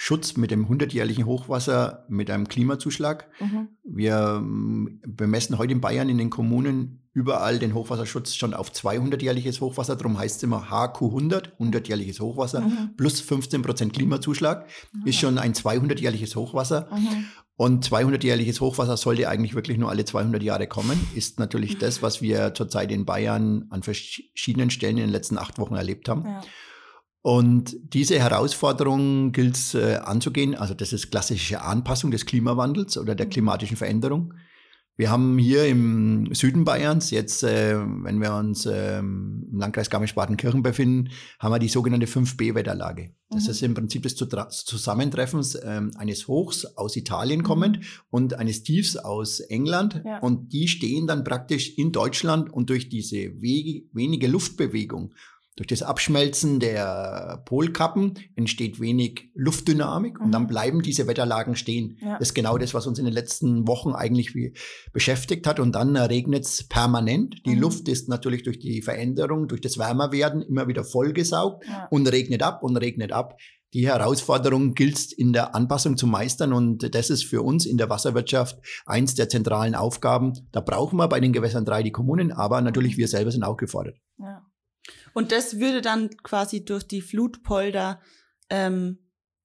[0.02, 3.28] Schutz mit dem 100-jährigen Hochwasser mit einem Klimazuschlag.
[3.38, 3.68] Mhm.
[3.84, 9.60] Wir ähm, bemessen heute in Bayern in den Kommunen überall den Hochwasserschutz schon auf 200-jähriges
[9.60, 9.96] Hochwasser.
[9.96, 12.96] Darum heißt es immer HQ100, 100-jähriges Hochwasser, mhm.
[12.96, 14.66] plus 15 Prozent Klimazuschlag.
[14.94, 15.06] Mhm.
[15.06, 16.88] Ist schon ein 200-jähriges Hochwasser.
[16.90, 17.26] Mhm.
[17.56, 20.98] Und 200-jähriges Hochwasser sollte eigentlich wirklich nur alle 200 Jahre kommen.
[21.14, 25.58] Ist natürlich das, was wir zurzeit in Bayern an verschiedenen Stellen in den letzten acht
[25.58, 26.24] Wochen erlebt haben.
[26.24, 26.40] Ja.
[27.22, 30.54] Und diese Herausforderung gilt es äh, anzugehen.
[30.54, 33.30] Also das ist klassische Anpassung des Klimawandels oder der mhm.
[33.30, 34.34] klimatischen Veränderung.
[35.00, 40.62] Wir haben hier im Süden Bayerns, jetzt, äh, wenn wir uns äh, im Landkreis Garmisch-Partenkirchen
[40.62, 43.14] befinden, haben wir die sogenannte 5B-Wetterlage.
[43.30, 43.50] Das mhm.
[43.50, 47.84] ist im Prinzip das Zusammentreffens äh, eines Hochs aus Italien kommend mhm.
[48.10, 50.02] und eines Tiefs aus England.
[50.04, 50.18] Ja.
[50.18, 55.14] Und die stehen dann praktisch in Deutschland und durch diese wenige Luftbewegung
[55.56, 60.26] durch das Abschmelzen der Polkappen entsteht wenig Luftdynamik mhm.
[60.26, 60.48] und dann mhm.
[60.48, 61.98] bleiben diese Wetterlagen stehen.
[62.00, 62.18] Ja.
[62.18, 64.34] Das ist genau das, was uns in den letzten Wochen eigentlich
[64.92, 65.60] beschäftigt hat.
[65.60, 67.42] Und dann regnet es permanent.
[67.44, 67.62] Die mhm.
[67.62, 71.88] Luft ist natürlich durch die Veränderung, durch das Wärmerwerden immer wieder vollgesaugt ja.
[71.90, 73.36] und regnet ab und regnet ab.
[73.72, 77.88] Die Herausforderung gilt in der Anpassung zu meistern und das ist für uns in der
[77.88, 80.32] Wasserwirtschaft eins der zentralen Aufgaben.
[80.50, 83.56] Da brauchen wir bei den Gewässern drei die Kommunen, aber natürlich wir selber sind auch
[83.56, 83.96] gefordert.
[84.18, 84.42] Ja.
[85.12, 88.00] Und das würde dann quasi durch die Flutpolder
[88.48, 88.98] ähm,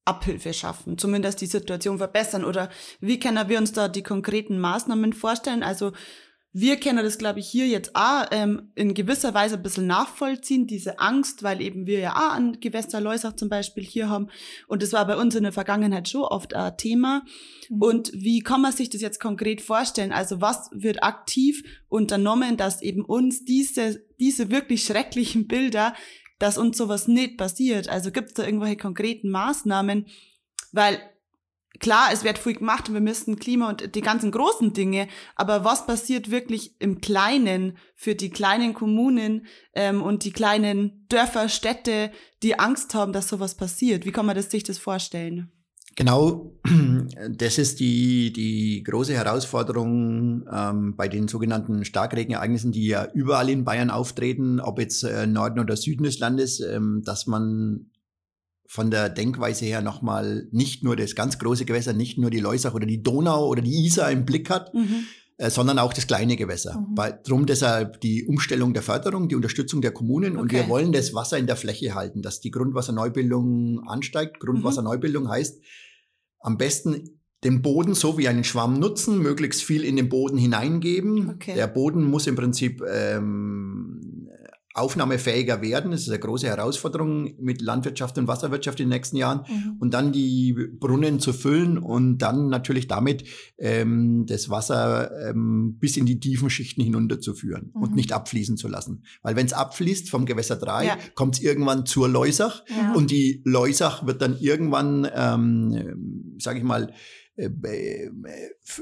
[0.06, 2.46] Abhilfe schaffen, zumindest die Situation verbessern.
[2.46, 5.64] Oder wie können wir uns da die konkreten Maßnahmen vorstellen?
[5.64, 5.94] Also
[6.58, 10.68] wir können das, glaube ich, hier jetzt auch ähm, in gewisser Weise ein bisschen nachvollziehen,
[10.68, 14.30] diese Angst, weil eben wir ja auch an Gewässer Leusach zum Beispiel hier haben.
[14.70, 17.24] Und das war bei uns in der Vergangenheit schon oft ein Thema.
[17.68, 17.82] Mhm.
[17.82, 20.14] Und wie kann man sich das jetzt konkret vorstellen?
[20.14, 25.94] Also was wird aktiv unternommen, dass eben uns diese, diese wirklich schrecklichen Bilder,
[26.40, 27.90] dass uns sowas nicht passiert?
[27.90, 30.06] Also gibt es da irgendwelche konkreten Maßnahmen?
[30.72, 31.02] Weil
[31.80, 35.64] klar, es wird viel gemacht und wir müssen Klima und die ganzen großen Dinge, aber
[35.64, 42.12] was passiert wirklich im Kleinen für die kleinen Kommunen ähm, und die kleinen Dörfer, Städte,
[42.44, 44.06] die Angst haben, dass sowas passiert?
[44.06, 45.52] Wie kann man das, sich das vorstellen?
[45.96, 46.52] Genau,
[47.32, 53.64] das ist die, die große Herausforderung ähm, bei den sogenannten Starkregenereignissen, die ja überall in
[53.64, 57.92] Bayern auftreten, ob jetzt äh, Norden oder Süden des Landes, ähm, dass man
[58.76, 62.74] von der Denkweise her nochmal nicht nur das ganz große Gewässer, nicht nur die Leusach
[62.74, 65.06] oder die Donau oder die Isar im Blick hat, mhm.
[65.38, 66.80] äh, sondern auch das kleine Gewässer.
[66.80, 66.98] Mhm.
[66.98, 70.42] Weil, drum deshalb die Umstellung der Förderung, die Unterstützung der Kommunen okay.
[70.42, 74.40] und wir wollen das Wasser in der Fläche halten, dass die Grundwasserneubildung ansteigt.
[74.40, 75.30] Grundwasserneubildung mhm.
[75.30, 75.62] heißt
[76.42, 81.30] am besten den Boden so wie einen Schwamm nutzen, möglichst viel in den Boden hineingeben.
[81.30, 81.54] Okay.
[81.56, 83.95] Der Boden muss im Prinzip ähm,
[84.76, 85.92] aufnahmefähiger werden.
[85.92, 89.46] Das ist eine große Herausforderung mit Landwirtschaft und Wasserwirtschaft in den nächsten Jahren.
[89.48, 89.78] Mhm.
[89.80, 93.24] Und dann die Brunnen zu füllen und dann natürlich damit
[93.58, 97.84] ähm, das Wasser ähm, bis in die tiefen Schichten hinunterzuführen mhm.
[97.84, 99.04] und nicht abfließen zu lassen.
[99.24, 100.98] Weil wenn es abfließt vom Gewässer 3, ja.
[101.16, 102.94] kommt es irgendwann zur Leusach ja.
[102.94, 106.92] und die Leusach wird dann irgendwann, ähm, sage ich mal,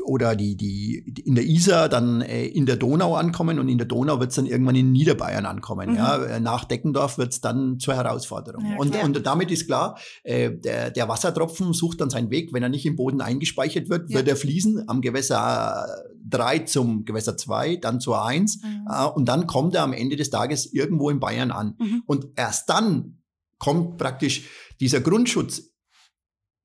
[0.05, 3.87] oder die, die in der Isar dann äh, in der Donau ankommen und in der
[3.87, 5.91] Donau wird es dann irgendwann in Niederbayern ankommen.
[5.91, 5.95] Mhm.
[5.95, 6.39] Ja?
[6.39, 8.63] Nach Deckendorf wird es dann zur Herausforderung.
[8.63, 12.53] Ja, und, und damit ist klar, der, der Wassertropfen sucht dann seinen Weg.
[12.53, 14.17] Wenn er nicht im Boden eingespeichert wird, ja.
[14.17, 15.87] wird er fließen am Gewässer
[16.29, 18.87] 3 zum Gewässer 2, dann zur 1 mhm.
[19.15, 21.75] und dann kommt er am Ende des Tages irgendwo in Bayern an.
[21.79, 22.03] Mhm.
[22.05, 23.17] Und erst dann
[23.57, 25.72] kommt praktisch dieser Grundschutz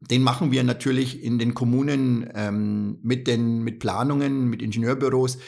[0.01, 5.39] den machen wir natürlich in den Kommunen ähm, mit den mit Planungen, mit Ingenieurbüros.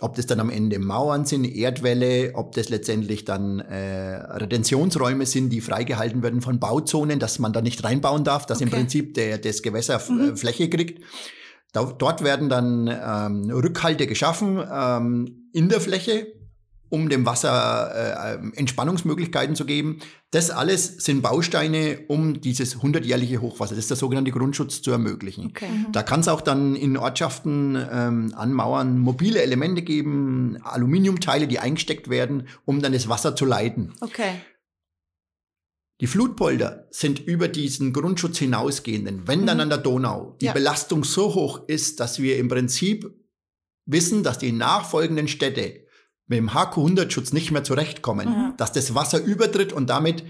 [0.00, 5.50] Ob das dann am Ende Mauern sind, Erdwälle, ob das letztendlich dann äh, Retentionsräume sind,
[5.50, 8.64] die freigehalten werden von Bauzonen, dass man da nicht reinbauen darf, dass okay.
[8.64, 10.36] im Prinzip der, das Gewässer mhm.
[10.36, 11.04] Fläche kriegt.
[11.72, 16.28] Da, dort werden dann ähm, Rückhalte geschaffen ähm, in der Fläche,
[16.90, 20.00] um dem Wasser äh, ähm, Entspannungsmöglichkeiten zu geben.
[20.30, 25.46] Das alles sind Bausteine, um dieses 100-jährliche Hochwasser, das ist der sogenannte Grundschutz, zu ermöglichen.
[25.46, 25.68] Okay.
[25.68, 25.92] Mhm.
[25.92, 31.58] Da kann es auch dann in Ortschaften ähm, an Mauern mobile Elemente geben, Aluminiumteile, die
[31.58, 33.92] eingesteckt werden, um dann das Wasser zu leiten.
[34.00, 34.40] Okay.
[36.00, 39.22] Die Flutpolder sind über diesen Grundschutz hinausgehenden.
[39.26, 39.46] Wenn mhm.
[39.46, 40.52] dann an der Donau die ja.
[40.52, 43.14] Belastung so hoch ist, dass wir im Prinzip
[43.86, 45.86] wissen, dass die nachfolgenden Städte
[46.30, 48.52] mit dem HQ100-Schutz nicht mehr zurechtkommen, mhm.
[48.56, 50.22] dass das Wasser übertritt und damit,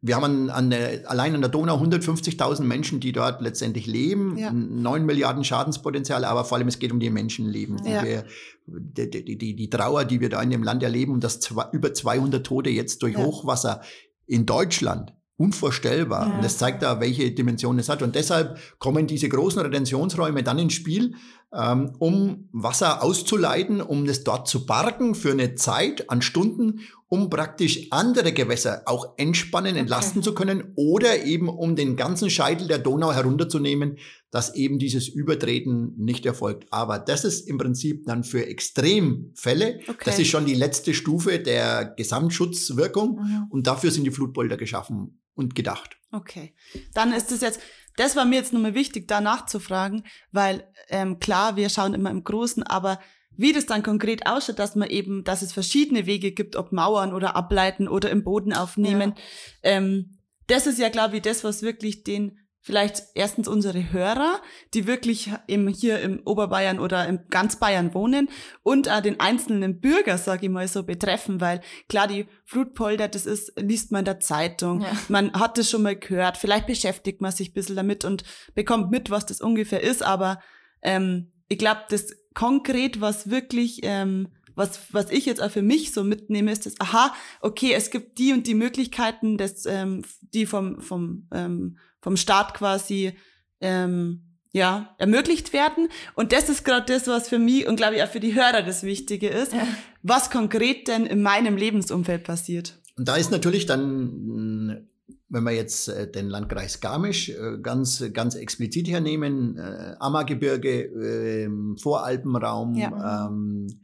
[0.00, 4.38] wir haben an, an der, allein an der Donau 150.000 Menschen, die dort letztendlich leben,
[4.38, 4.50] ja.
[4.50, 7.76] 9 Milliarden Schadenspotenzial, aber vor allem es geht um die Menschenleben.
[7.84, 8.02] Ja.
[8.02, 8.24] Wir,
[8.66, 11.92] die, die, die, die, Trauer, die wir da in dem Land erleben und das über
[11.92, 13.20] 200 Tote jetzt durch ja.
[13.20, 13.82] Hochwasser
[14.26, 16.28] in Deutschland unvorstellbar.
[16.28, 16.34] Ja.
[16.36, 18.02] Und das zeigt da, welche Dimension es hat.
[18.02, 21.14] Und deshalb kommen diese großen Retentionsräume dann ins Spiel,
[21.52, 27.30] ähm, um Wasser auszuleiten, um es dort zu parken für eine Zeit an Stunden, um
[27.30, 32.78] praktisch andere Gewässer auch entspannen, entlasten zu können oder eben um den ganzen Scheitel der
[32.78, 33.98] Donau herunterzunehmen,
[34.32, 36.66] dass eben dieses Übertreten nicht erfolgt.
[36.72, 40.02] Aber das ist im Prinzip dann für Extremfälle, Okay.
[40.04, 43.46] das ist schon die letzte Stufe der Gesamtschutzwirkung Mhm.
[43.50, 45.96] und dafür sind die Flutbolder geschaffen und gedacht.
[46.10, 46.54] Okay.
[46.94, 47.60] Dann ist es jetzt,
[47.96, 52.24] das war mir jetzt nochmal wichtig, da nachzufragen, weil ähm, klar, wir schauen immer im
[52.24, 53.00] Großen, aber
[53.36, 57.12] wie das dann konkret ausschaut, dass man eben, dass es verschiedene Wege gibt, ob Mauern
[57.12, 59.14] oder ableiten oder im Boden aufnehmen,
[59.62, 64.40] ähm, das ist ja, glaube ich, das, was wirklich den vielleicht erstens unsere Hörer,
[64.72, 68.30] die wirklich eben hier im Oberbayern oder im ganz Bayern wohnen
[68.62, 73.26] und auch den einzelnen Bürger, sage ich mal so, betreffen, weil klar, die Flutpolder, das
[73.26, 74.92] ist, liest man in der Zeitung, Ja.
[75.08, 78.24] man hat das schon mal gehört, vielleicht beschäftigt man sich ein bisschen damit und
[78.54, 80.40] bekommt mit, was das ungefähr ist, aber
[80.80, 85.92] ähm, ich glaube, das konkret, was wirklich, ähm, was, was ich jetzt auch für mich
[85.92, 90.46] so mitnehme, ist das, aha, okay, es gibt die und die Möglichkeiten, das, ähm, die
[90.46, 93.14] vom, vom, ähm, vom Staat quasi
[93.60, 94.20] ähm,
[94.52, 95.88] ja, ermöglicht werden.
[96.14, 98.62] Und das ist gerade das, was für mich und glaube ich auch für die Hörer
[98.62, 99.66] das Wichtige ist, Ja.
[100.02, 102.78] was konkret denn in meinem Lebensumfeld passiert.
[102.96, 104.86] Und da ist natürlich dann,
[105.28, 111.76] wenn wir jetzt äh, den Landkreis Garmisch äh, ganz, ganz explizit hernehmen, äh, Ammergebirge, ähm,
[111.78, 113.26] Voralpenraum, Ja.
[113.28, 113.80] ähm,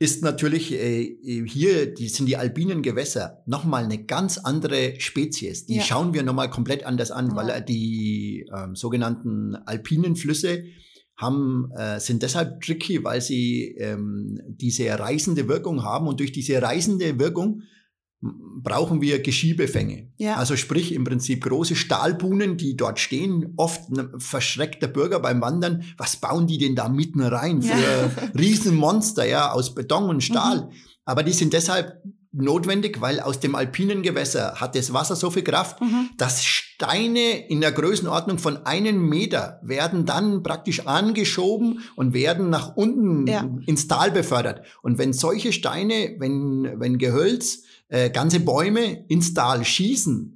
[0.00, 5.66] ist natürlich äh, hier, die sind die alpinen Gewässer, nochmal eine ganz andere Spezies.
[5.66, 5.82] Die Ja.
[5.82, 7.36] schauen wir nochmal komplett anders an, Ja.
[7.36, 10.64] weil äh, die ähm, sogenannten alpinen Flüsse
[11.16, 16.62] haben, äh, sind deshalb tricky, weil sie ähm, diese reißende Wirkung haben und durch diese
[16.62, 17.62] reißende Wirkung
[18.20, 20.08] brauchen wir Geschiebefänge.
[20.16, 20.36] Ja.
[20.36, 25.84] Also sprich im Prinzip große Stahlbuhnen, die dort stehen, oft ein verschreckter Bürger beim Wandern.
[25.96, 28.10] Was bauen die denn da mitten rein für Ja.
[28.38, 30.62] Riesenmonster, ja, aus Beton und Stahl?
[30.62, 30.72] Mhm.
[31.04, 32.02] Aber die sind deshalb
[32.32, 36.10] notwendig, weil aus dem alpinen Gewässer hat das Wasser so viel Kraft, Mhm.
[36.18, 42.76] dass Steine in der Größenordnung von einem Meter werden dann praktisch angeschoben und werden nach
[42.76, 43.48] unten Ja.
[43.66, 44.66] ins Tal befördert.
[44.82, 50.34] Und wenn solche Steine, wenn, wenn Gehölz, äh, ganze Bäume ins Tal schießen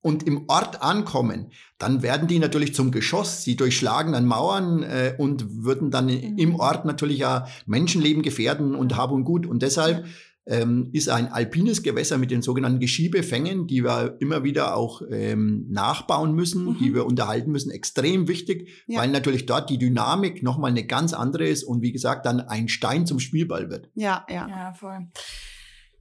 [0.00, 3.42] und im Ort ankommen, dann werden die natürlich zum Geschoss.
[3.42, 6.36] Sie durchschlagen dann Mauern äh, und würden dann Mhm.
[6.38, 9.46] im Ort natürlich ja Menschenleben gefährden und Hab und Gut.
[9.46, 10.04] Und deshalb
[10.46, 15.64] ähm, ist ein alpines Gewässer mit den sogenannten Geschiebefängen, die wir immer wieder auch ähm,
[15.70, 16.78] nachbauen müssen, Mhm.
[16.78, 19.00] die wir unterhalten müssen, extrem wichtig, Ja.
[19.00, 22.68] weil natürlich dort die Dynamik nochmal eine ganz andere ist und wie gesagt dann ein
[22.68, 23.88] Stein zum Spielball wird.
[23.94, 24.46] Ja, ja.
[24.46, 25.08] Ja, voll.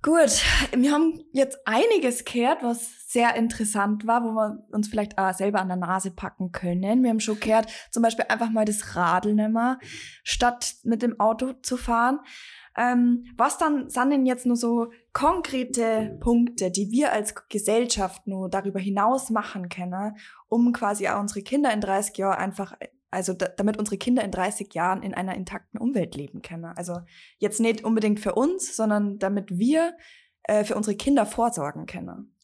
[0.03, 0.43] Gut,
[0.75, 5.61] wir haben jetzt einiges gehört, was sehr interessant war, wo wir uns vielleicht auch selber
[5.61, 7.03] an der Nase packen können.
[7.03, 9.77] Wir haben schon gehört, zum Beispiel einfach mal das Radl nehmen,
[10.25, 12.19] statt mit dem Auto zu fahren.
[12.75, 18.49] Ähm, was dann sind denn jetzt nur so konkrete Punkte, die wir als Gesellschaft nur
[18.49, 20.17] darüber hinaus machen können,
[20.49, 22.73] um quasi auch unsere Kinder in 30 Jahren einfach,
[23.13, 26.65] also da, damit unsere Kinder in 30 Jahren in einer intakten Umwelt leben können.
[26.65, 26.99] Also
[27.37, 29.95] jetzt nicht unbedingt für uns, sondern damit wir
[30.43, 32.35] äh, für unsere Kinder vorsorgen können.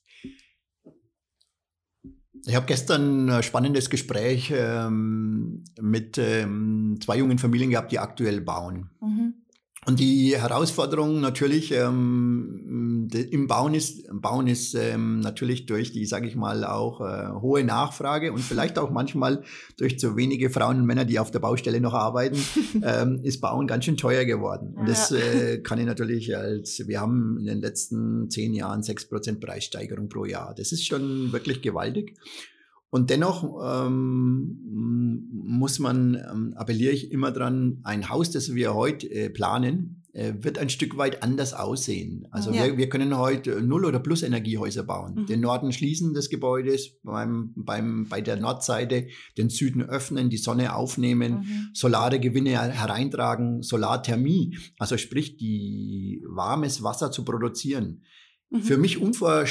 [2.46, 8.40] Ich habe gestern ein spannendes Gespräch ähm, mit ähm, zwei jungen Familien gehabt, die aktuell
[8.40, 8.92] bauen.
[9.02, 9.34] Mhm.
[9.86, 16.28] Und die Herausforderung natürlich ähm, im Bauen ist, Bauen ist ähm, natürlich durch die, sage
[16.28, 19.44] ich mal, auch äh, hohe Nachfrage und vielleicht auch manchmal
[19.78, 22.38] durch zu wenige Frauen und Männer, die auf der Baustelle noch arbeiten,
[22.84, 24.76] ähm, ist Bauen ganz schön teuer geworden.
[24.78, 29.06] Und das äh, kann ich natürlich als, wir haben in den letzten zehn Jahren sechs
[29.06, 30.54] Prozent Preissteigerung pro Jahr.
[30.56, 32.16] Das ist schon wirklich gewaltig.
[32.92, 39.10] Und dennoch ähm, muss man, ähm, appelliere ich immer dran, ein Haus, das wir heute
[39.12, 42.28] äh, planen, äh, wird ein Stück weit anders aussehen.
[42.32, 42.66] Also Ja.
[42.66, 45.14] wir, wir können heute Null- oder Plus-Energiehäuser bauen.
[45.16, 45.26] Mhm.
[45.28, 50.76] Den Norden schließen des Gebäudes, beim, beim, bei der Nordseite den Süden öffnen, die Sonne
[50.76, 51.70] aufnehmen, Mhm.
[51.74, 58.02] solare Gewinne hereintragen, Solarthermie, also sprich die warmes Wasser zu produzieren.
[58.50, 58.62] Mhm.
[58.62, 59.46] Für mich unver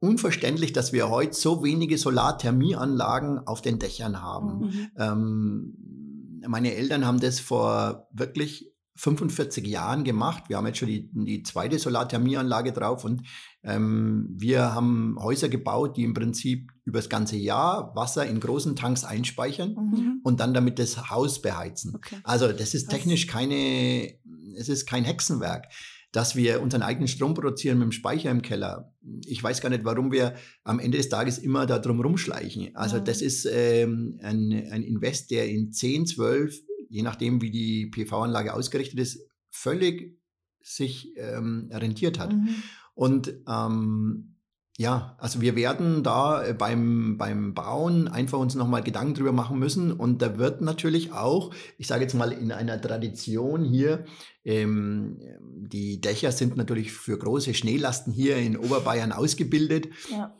[0.00, 4.58] unverständlich, dass wir heute so wenige Solarthermieanlagen auf den Dächern haben.
[4.58, 4.88] Mhm.
[4.96, 10.44] Ähm, meine Eltern haben das vor wirklich 45 Jahren gemacht.
[10.48, 13.22] Wir haben jetzt schon die, die zweite Solarthermieanlage drauf und
[13.62, 18.74] ähm, wir haben Häuser gebaut, die im Prinzip über das ganze Jahr Wasser in großen
[18.74, 20.20] Tanks einspeichern Mhm.
[20.24, 21.94] und dann damit das Haus beheizen.
[21.94, 22.16] Okay.
[22.24, 24.14] Also das ist technisch keine,
[24.56, 25.66] es ist kein Hexenwerk.
[26.12, 28.94] Dass wir unseren eigenen Strom produzieren mit dem Speicher im Keller.
[29.26, 32.74] Ich weiß gar nicht, warum wir am Ende des Tages immer da drum rumschleichen.
[32.74, 33.02] Also Ja.
[33.02, 38.54] das ist ähm, ein, ein Invest, der in 10, 12, je nachdem wie die PV-Anlage
[38.54, 40.18] ausgerichtet ist, völlig
[40.62, 42.32] sich ähm, rentiert hat.
[42.32, 42.48] Mhm.
[42.94, 44.34] Und ähm,
[44.80, 49.58] ja, also wir werden da äh, beim, beim Bauen einfach uns nochmal Gedanken drüber machen
[49.58, 49.90] müssen.
[49.90, 54.04] Und da wird natürlich auch, ich sage jetzt mal in einer Tradition hier,
[54.44, 59.88] ähm, die Dächer sind natürlich für große Schneelasten hier in Oberbayern ausgebildet.
[60.12, 60.38] Ja.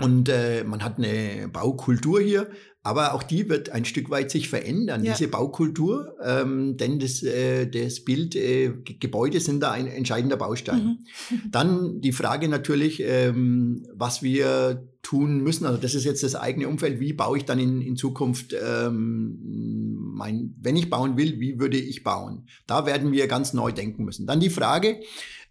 [0.00, 2.48] Und äh, man hat eine Baukultur hier,
[2.82, 5.12] aber auch die wird ein Stück weit sich verändern, Ja.
[5.12, 10.38] diese Baukultur, ähm, denn das, äh, das Bild, äh, Ge- Gebäude sind da ein entscheidender
[10.38, 10.98] Baustein.
[11.30, 11.36] Mhm.
[11.50, 15.66] Dann die Frage natürlich, ähm, was wir tun müssen.
[15.66, 17.00] Also das ist jetzt das eigene Umfeld.
[17.00, 21.78] Wie baue ich dann in, in Zukunft ähm, mein, wenn ich bauen will, wie würde
[21.78, 22.46] ich bauen?
[22.66, 24.26] Da werden wir ganz neu denken müssen.
[24.26, 25.00] Dann die Frage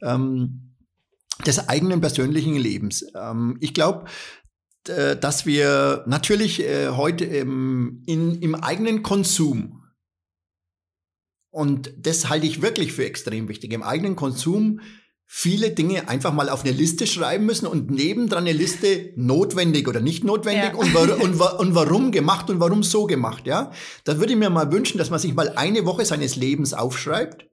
[0.04, 0.62] ähm,
[1.48, 3.06] des eigenen persönlichen Lebens.
[3.16, 4.06] Ähm, ich glaube,
[4.88, 9.84] d- dass wir natürlich äh, heute ähm, in, im eigenen Konsum
[11.52, 13.74] und das halte ich wirklich für extrem wichtig.
[13.74, 14.82] Im eigenen Konsum
[15.26, 20.00] viele Dinge einfach mal auf eine Liste schreiben müssen und nebendran eine Liste notwendig oder
[20.00, 20.76] nicht notwendig Ja.
[20.76, 23.46] und, wa und, wa und warum gemacht und warum so gemacht.
[23.48, 23.72] Ja,
[24.06, 27.48] da würde ich mir mal wünschen, dass man sich mal eine Woche seines Lebens aufschreibt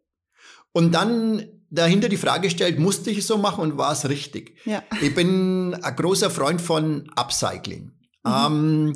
[0.72, 4.56] und dann dahinter die Frage stellt, musste ich es so machen und war es richtig?
[4.64, 4.82] Ja.
[5.00, 7.92] Ich bin ein großer Freund von Upcycling.
[8.24, 8.32] Mhm.
[8.32, 8.92] Ähm,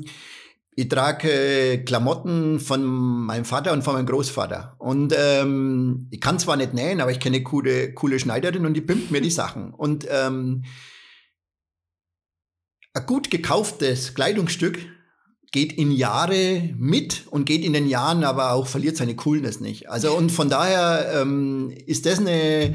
[0.77, 4.77] ich trage Klamotten von meinem Vater und von meinem Großvater.
[4.79, 8.75] Und ähm, ich kann zwar nicht nähen, aber ich kenne eine coole, coole Schneiderin und
[8.75, 9.75] die pimpt mir die Sachen.
[9.75, 10.65] Und ähm,
[12.95, 14.79] ein gut gekauftes Kleidungsstück
[15.53, 19.89] geht in Jahre mit und geht in den Jahren aber auch verliert seine Coolness nicht.
[19.91, 22.75] Also und von daher ähm, ist das eine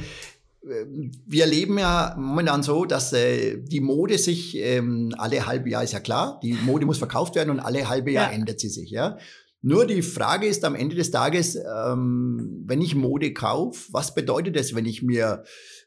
[1.27, 5.93] wir erleben ja momentan so, dass äh, die Mode sich ähm, alle halbe Jahr ist
[5.93, 8.35] ja klar, die Mode muss verkauft werden und alle halbe Jahr Ja.
[8.35, 9.17] ändert sie sich, ja.
[9.61, 14.55] Nur die Frage ist am Ende des Tages, ähm, wenn ich Mode kaufe, was bedeutet
[14.55, 15.43] das, wenn ich mir,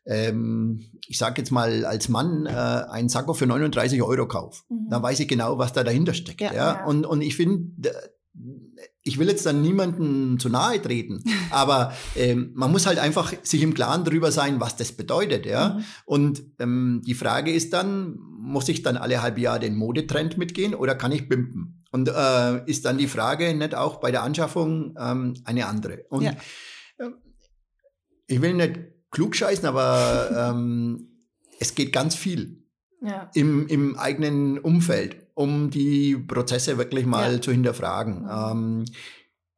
[0.08, 4.62] ähm, ich sage jetzt mal als Mann, äh, einen Sakko für 39 Euro kaufe?
[4.68, 4.88] Mhm.
[4.90, 6.40] Dann weiß ich genau, was da dahinter steckt.
[6.40, 6.54] Ja, Ja.
[6.78, 6.84] Ja.
[6.86, 7.92] Und, und ich finde,
[9.02, 13.62] ich will jetzt dann niemanden zu nahe treten, aber ähm, man muss halt einfach sich
[13.62, 15.46] im Klaren darüber sein, was das bedeutet.
[15.46, 15.70] Ja?
[15.74, 15.84] Mhm.
[16.04, 20.74] Und ähm, die Frage ist dann, muss ich dann alle halbe Jahr den Modetrend mitgehen
[20.74, 21.82] oder kann ich bimpen?
[21.90, 26.04] Und äh, ist dann die Frage nicht auch bei der Anschaffung ähm, eine andere?
[26.10, 26.32] Und Ja.
[27.00, 27.14] ähm,
[28.26, 28.78] ich will nicht
[29.10, 31.08] klugscheißen, aber ähm,
[31.60, 32.62] es geht ganz viel
[33.00, 33.30] Ja.
[33.34, 37.40] im, im eigenen Umfeld, um die Prozesse wirklich mal Ja.
[37.40, 38.22] zu hinterfragen.
[38.22, 38.28] Mhm.
[38.28, 38.84] Ähm,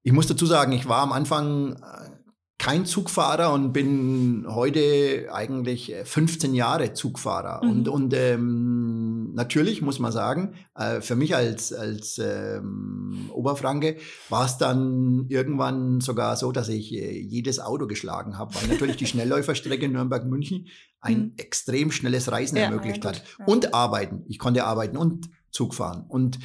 [0.03, 2.11] ich muss dazu sagen, ich war am Anfang äh,
[2.59, 7.65] kein Zugfahrer und bin heute eigentlich äh, 15 Jahre Zugfahrer.
[7.65, 7.71] Mhm.
[7.71, 8.90] Und, und ähm,
[9.35, 13.97] natürlich muss man sagen, äh, für mich als, als ähm, Oberfranke
[14.29, 18.97] war es dann irgendwann sogar so, dass ich äh, jedes Auto geschlagen habe, weil natürlich
[18.97, 20.67] die Schnellläuferstrecke Nürnberg-München
[21.01, 21.33] ein Mhm.
[21.39, 23.23] extrem schnelles Reisen Ja, ermöglicht ja, hat.
[23.39, 23.45] ja.
[23.47, 24.25] Und arbeiten.
[24.29, 26.05] Ich konnte arbeiten und Zug fahren.
[26.09, 26.39] Und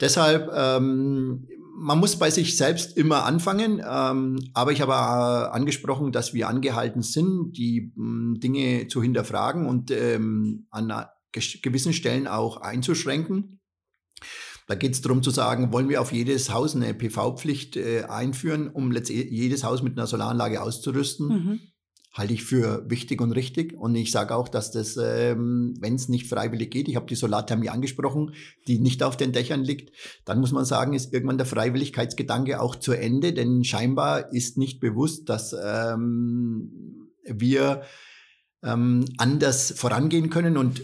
[0.00, 3.82] deshalb, ähm, man muss bei sich selbst immer anfangen.
[3.86, 9.66] Ähm, aber ich habe äh, angesprochen, dass wir angehalten sind, die mh, Dinge zu hinterfragen
[9.66, 10.90] und ähm, an
[11.32, 13.60] gewissen Stellen auch einzuschränken.
[14.66, 18.68] Da geht es darum zu sagen, wollen wir auf jedes Haus eine PV-Pflicht äh, einführen,
[18.68, 21.60] um jedes Haus mit einer Solaranlage auszurüsten Mhm.
[22.12, 23.74] halte ich für wichtig und richtig.
[23.74, 27.14] Und ich sage auch, dass das, ähm, wenn es nicht freiwillig geht, ich habe die
[27.14, 28.32] Solarthermie angesprochen,
[28.66, 29.92] die nicht auf den Dächern liegt,
[30.24, 34.80] dann muss man sagen, ist irgendwann der Freiwilligkeitsgedanke auch zu Ende, denn scheinbar ist nicht
[34.80, 37.82] bewusst, dass ähm, wir
[38.64, 40.82] ähm, anders vorangehen können und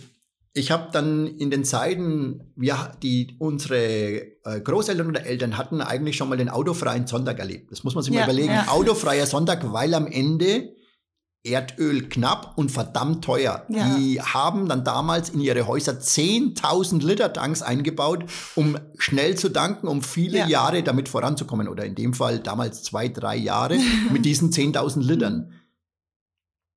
[0.55, 3.77] ich habe dann in den Zeiten, wir, die unsere
[4.45, 7.71] äh, Großeltern oder Eltern hatten eigentlich schon mal den autofreien Sonntag erlebt.
[7.73, 8.53] Das muss man sich mal Ja, überlegen.
[8.53, 8.69] ja.
[8.69, 10.75] Autofreier Sonntag, weil am Ende
[11.45, 13.65] Erdöl knapp und verdammt teuer.
[13.69, 13.97] Ja.
[13.97, 19.89] Die haben dann damals in ihre Häuser 10.000 Liter Tanks eingebaut, um schnell zu tanken,
[19.89, 20.47] um viele Ja.
[20.47, 21.67] Jahre damit voranzukommen.
[21.67, 23.77] Oder in dem Fall damals zwei, drei Jahre
[24.13, 25.53] mit diesen 10.000 Litern.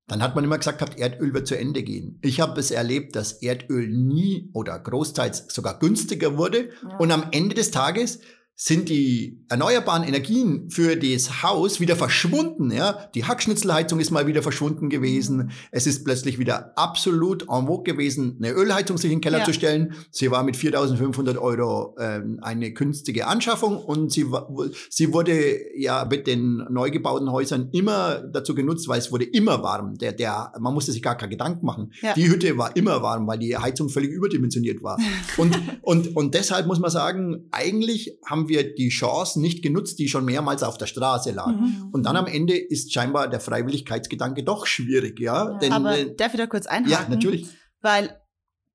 [0.08, 2.20] Dann hat man immer gesagt gehabt, Erdöl wird zu Ende gehen.
[2.22, 6.70] Ich habe es erlebt, dass Erdöl nie oder großteils sogar günstiger wurde.
[6.84, 6.97] Ja.
[6.97, 8.20] Und am Ende des Tages
[8.58, 12.72] sind die erneuerbaren Energien für das Haus wieder verschwunden.
[12.72, 13.10] Ja?
[13.14, 15.51] Die Hackschnitzelheizung ist mal wieder verschwunden gewesen.
[15.72, 19.43] Es ist plötzlich wieder absolut en vogue gewesen, eine Ölheizung sich in den Keller Ja.
[19.43, 19.93] zu stellen.
[20.10, 24.26] Sie war mit 4.500 Euro ähm, eine günstige Anschaffung und sie,
[24.89, 29.64] sie wurde ja mit den neu gebauten Häusern immer dazu genutzt, weil es wurde immer
[29.64, 29.97] warm.
[29.97, 31.91] Der, der, man musste sich gar keinen Gedanken machen.
[32.01, 32.14] Ja.
[32.14, 34.97] Die Hütte war immer warm, weil die Heizung völlig überdimensioniert war.
[35.38, 40.08] Und, und, und deshalb muss man sagen, eigentlich haben wir die Chance nicht genutzt, die
[40.08, 41.48] schon mehrmals auf der Straße lag.
[41.48, 41.89] Mhm.
[41.91, 45.52] Und dann am Ende ist scheinbar der Freiwilligkeitsgedanke doch schwierig, ja.
[45.52, 45.58] Ja.
[45.58, 46.91] Denn, Aber äh, darf ich da kurz einhaken?
[46.91, 47.48] ja, natürlich.
[47.82, 48.20] Weil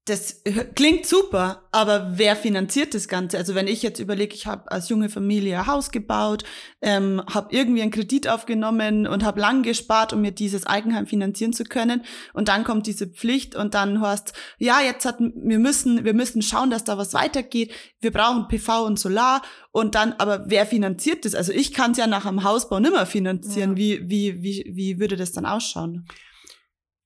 [0.06, 0.42] das
[0.74, 3.36] klingt super, aber wer finanziert das Ganze?
[3.36, 6.42] Also wenn ich jetzt überlege, ich habe als junge Familie ein Haus gebaut,
[6.80, 11.52] ähm, habe irgendwie einen Kredit aufgenommen und habe lang gespart, um mir dieses Eigenheim finanzieren
[11.52, 12.02] zu können.
[12.32, 16.40] Und dann kommt diese Pflicht und dann heißt, ja, jetzt hat, wir müssen, wir müssen
[16.40, 17.72] schauen, dass da was weitergeht.
[18.00, 19.42] Wir brauchen PV und Solar.
[19.70, 21.34] Und dann, aber wer finanziert das?
[21.34, 23.72] Also ich kann es ja nach einem Hausbau nimmer finanzieren.
[23.72, 23.76] Ja.
[23.76, 26.06] Wie, wie, wie, wie würde das dann ausschauen?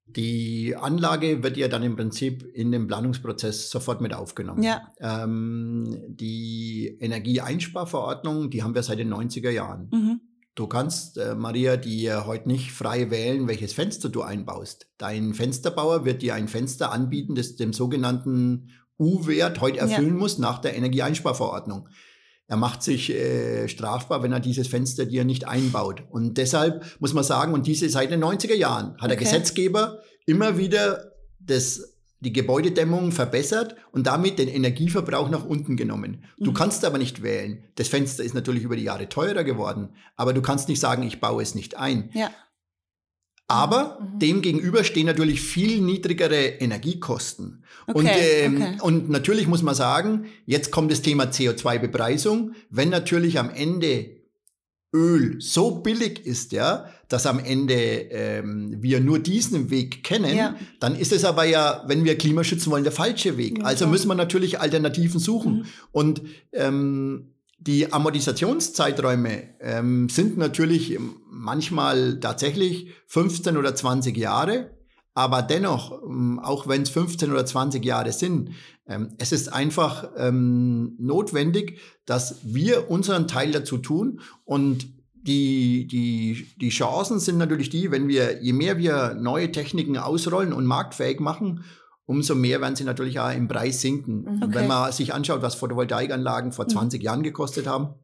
[0.07, 4.63] Die Anlage wird ja dann im Prinzip in den Planungsprozess sofort mit aufgenommen.
[4.63, 4.83] Ja.
[5.01, 9.89] Ähm, die Energieeinsparverordnung, die haben wir seit den 90er Jahren.
[9.93, 10.21] Mhm.
[10.55, 14.87] Du kannst, äh, Maria, dir heute nicht frei wählen, welches Fenster du einbaust.
[14.99, 19.83] Dein Fensterbauer wird dir ein Fenster anbieten, das dem sogenannten U-Wert heute Ja.
[19.87, 21.89] erfüllen muss nach der Energieeinsparverordnung.
[22.47, 26.03] Er macht sich äh, strafbar, wenn er dieses Fenster dir nicht einbaut.
[26.11, 29.25] Und deshalb muss man sagen, und diese seit den 90er Jahren hat der Okay.
[29.25, 36.25] Gesetzgeber immer wieder das, die Gebäudedämmung verbessert und damit den Energieverbrauch nach unten genommen.
[36.39, 36.55] Du Mhm.
[36.55, 37.65] kannst aber nicht wählen.
[37.77, 41.21] Das Fenster ist natürlich über die Jahre teurer geworden, aber du kannst nicht sagen, ich
[41.21, 42.11] baue es nicht ein.
[42.15, 42.31] Ja.
[43.47, 44.19] Aber Mhm.
[44.19, 47.63] dem gegenüber stehen natürlich viel niedrigere Energiekosten.
[47.87, 48.77] und, Okay, ähm, okay.
[48.81, 52.53] und natürlich muss man sagen, jetzt kommt das Thema CO2-Bepreisung.
[52.71, 54.11] Wenn natürlich am Ende
[54.95, 60.55] Öl so billig ist, ja, dass am Ende ähm, wir nur diesen Weg kennen, Ja.
[60.81, 63.59] dann ist es aber ja, wenn wir Klima schützen wollen, der falsche Weg.
[63.59, 63.91] Ja, also klar.
[63.91, 65.53] müssen wir natürlich Alternativen suchen.
[65.57, 65.65] Mhm.
[65.93, 66.23] Und
[66.53, 67.34] ähm,
[67.67, 70.99] die Amortisationszeiträume ähm, sind natürlich
[71.31, 74.71] manchmal tatsächlich 15 oder 20 Jahre,
[75.15, 78.51] aber dennoch, ähm, auch wenn es 15 oder 20 Jahre sind,
[78.87, 86.47] ähm, es ist einfach ähm, notwendig, dass wir unseren Teil dazu tun und die, die,
[86.61, 91.19] die Chancen sind natürlich die, wenn wir, je mehr wir neue Techniken ausrollen und marktfähig
[91.19, 91.65] machen,
[92.07, 94.23] umso mehr werden sie natürlich auch im Preis sinken.
[94.23, 94.27] Mhm.
[94.43, 94.67] Und Wenn Okay.
[94.69, 96.71] man sich anschaut, was Photovoltaikanlagen vor Mhm.
[96.71, 97.95] 20 Jahren gekostet haben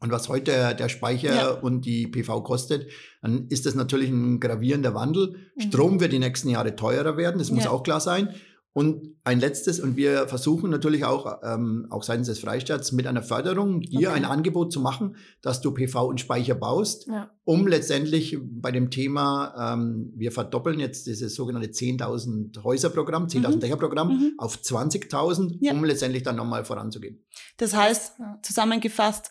[0.00, 1.50] und was heute der, Speicher Ja.
[1.50, 2.88] und die PV kostet,
[3.22, 5.36] dann ist das natürlich ein gravierender Wandel.
[5.56, 5.60] Mhm.
[5.62, 7.70] Strom wird die nächsten Jahre teurer werden, das muss Ja.
[7.70, 8.34] auch klar sein.
[8.76, 13.22] Und ein letztes, und wir versuchen natürlich auch, ähm, auch seitens des Freistaats mit einer
[13.22, 14.18] Förderung, dir Okay.
[14.18, 17.30] ein Angebot zu machen, dass du PV und Speicher baust, Ja.
[17.44, 23.60] um letztendlich bei dem Thema, ähm, wir verdoppeln jetzt dieses sogenannte 10.000 Häuserprogramm, 10.000 Mhm.
[23.60, 24.32] Dächerprogramm Mhm.
[24.36, 25.72] auf 20.000, Ja.
[25.72, 27.24] um letztendlich dann nochmal voranzugehen.
[27.56, 29.30] Das heißt, zusammengefasst,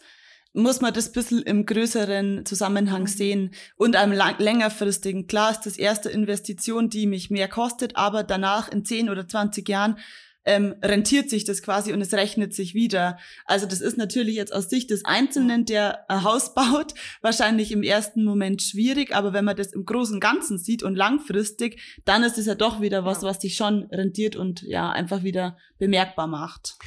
[0.56, 3.08] muss man das bisschen im größeren Zusammenhang Mhm.
[3.08, 5.28] sehen und einem lang längerfristigen.
[5.28, 9.68] Klar ist das erste Investition, die mich mehr kostet, aber danach in 10 oder 20
[9.68, 9.98] Jahren
[10.46, 13.18] ähm, rentiert sich das quasi und es rechnet sich wieder.
[13.46, 17.82] Also das ist natürlich jetzt aus Sicht des Einzelnen, der ein Haus baut, wahrscheinlich im
[17.84, 22.38] ersten Moment schwierig, aber wenn man das im großen Ganzen sieht und langfristig, dann ist
[22.38, 26.78] es ja doch wieder was, was sich schon rentiert und ja einfach wieder bemerkbar macht.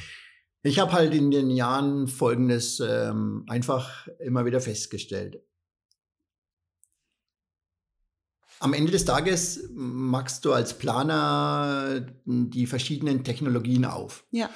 [0.61, 5.41] Ich habe halt in den Jahren Folgendes ähm, einfach immer wieder festgestellt.
[8.59, 14.25] Am Ende des Tages machst du als Planer die verschiedenen Technologien auf.
[14.31, 14.49] Ja.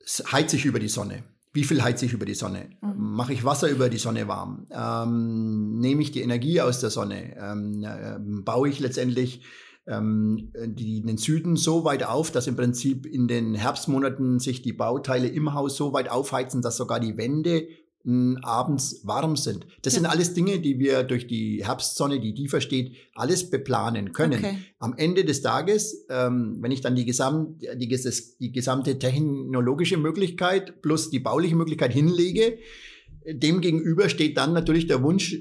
[0.00, 1.24] Es heizt sich über die Sonne.
[1.52, 2.70] Wie viel heizt sich über die Sonne?
[2.80, 3.14] Mhm.
[3.14, 4.66] Mache ich Wasser über die Sonne warm?
[4.70, 7.36] Ähm, nehme ich die Energie aus der Sonne?
[7.36, 9.42] Ähm, ähm, baue ich letztendlich
[9.86, 14.72] ähm, die, den Süden so weit auf, dass im Prinzip in den Herbstmonaten sich die
[14.72, 17.68] Bauteile im Haus so weit aufheizen, dass sogar die Wände
[18.04, 19.66] mh, abends warm sind.
[19.82, 20.00] Das Ja.
[20.00, 24.38] sind alles Dinge, die wir durch die Herbstsonne, die die versteht, alles beplanen können.
[24.44, 24.58] Okay.
[24.78, 29.96] Am Ende des Tages, ähm, wenn ich dann die, gesamt, die, ges- die gesamte technologische
[29.96, 32.58] Möglichkeit plus die bauliche Möglichkeit hinlege,
[33.26, 35.38] dem gegenüber steht dann natürlich der Wunsch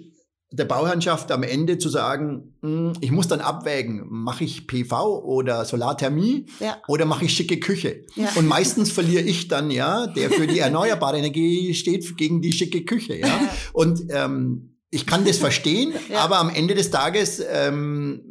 [0.56, 5.66] der Bauherrschaft am Ende zu sagen, hm, ich muss dann abwägen, mache ich PV oder
[5.66, 6.78] Solarthermie Ja.
[6.88, 8.06] oder mache ich schicke Küche?
[8.16, 8.30] Ja.
[8.36, 12.86] Und meistens verliere ich dann ja, der für die erneuerbare Energie steht, gegen die schicke
[12.86, 13.16] Küche.
[13.18, 13.39] Ja?
[13.74, 18.22] Und ähm, ich kann das verstehen, aber am Ende des Tages ähm,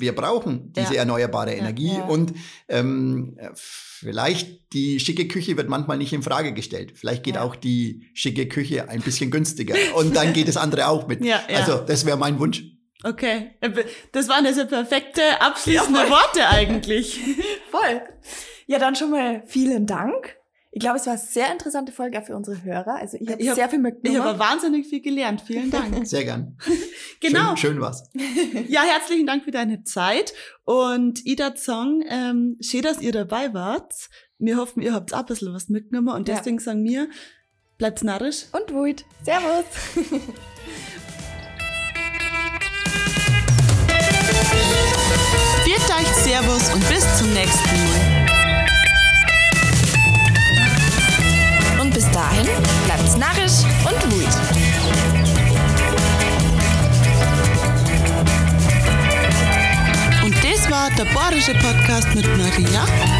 [0.00, 1.00] wir brauchen diese Ja.
[1.00, 1.52] erneuerbare.
[1.54, 2.04] Energie Ja.
[2.04, 2.32] und
[2.68, 6.92] ähm, vielleicht die schicke Küche wird manchmal nicht in Frage gestellt.
[6.96, 11.06] Vielleicht geht auch die schicke Küche ein bisschen günstiger und dann geht das andere auch
[11.06, 11.20] mit.
[11.48, 12.62] Also das wäre mein Wunsch.
[13.02, 13.52] Okay,
[14.12, 17.18] das waren also perfekte abschließende Worte eigentlich.
[17.70, 18.02] Voll.
[18.66, 20.36] Ja, dann schon mal vielen Dank.
[20.72, 22.94] Ich glaube, es war eine sehr interessante Folge auch für unsere Hörer.
[22.94, 24.22] Also ich habe Ich hab- sehr viel Ich mitgenommen.
[24.24, 25.40] habe wahnsinnig viel gelernt.
[25.44, 26.06] Vielen Dank.
[26.06, 26.56] Sehr gern.
[27.20, 27.56] Genau.
[27.56, 28.04] Schön, schön war's.
[28.68, 30.32] Ja, herzlichen Dank für deine Zeit.
[30.64, 33.92] Und Ida Zong, ähm, schön, dass ihr dabei wart.
[34.38, 36.14] Wir hoffen, ihr habt auch ein bisschen was mitgenommen.
[36.14, 36.36] Und Ja.
[36.36, 37.08] deswegen sagen wir,
[37.76, 38.44] bleibt's narrisch.
[38.52, 39.04] Und Wut.
[39.24, 39.64] Servus.
[45.64, 48.09] Viert euch Servus und bis zum nächsten Mal.
[52.20, 52.46] Dahin
[52.84, 54.00] bleibt's narrisch und.
[60.24, 63.19] Und das war der Bayerische Podcast mit Maria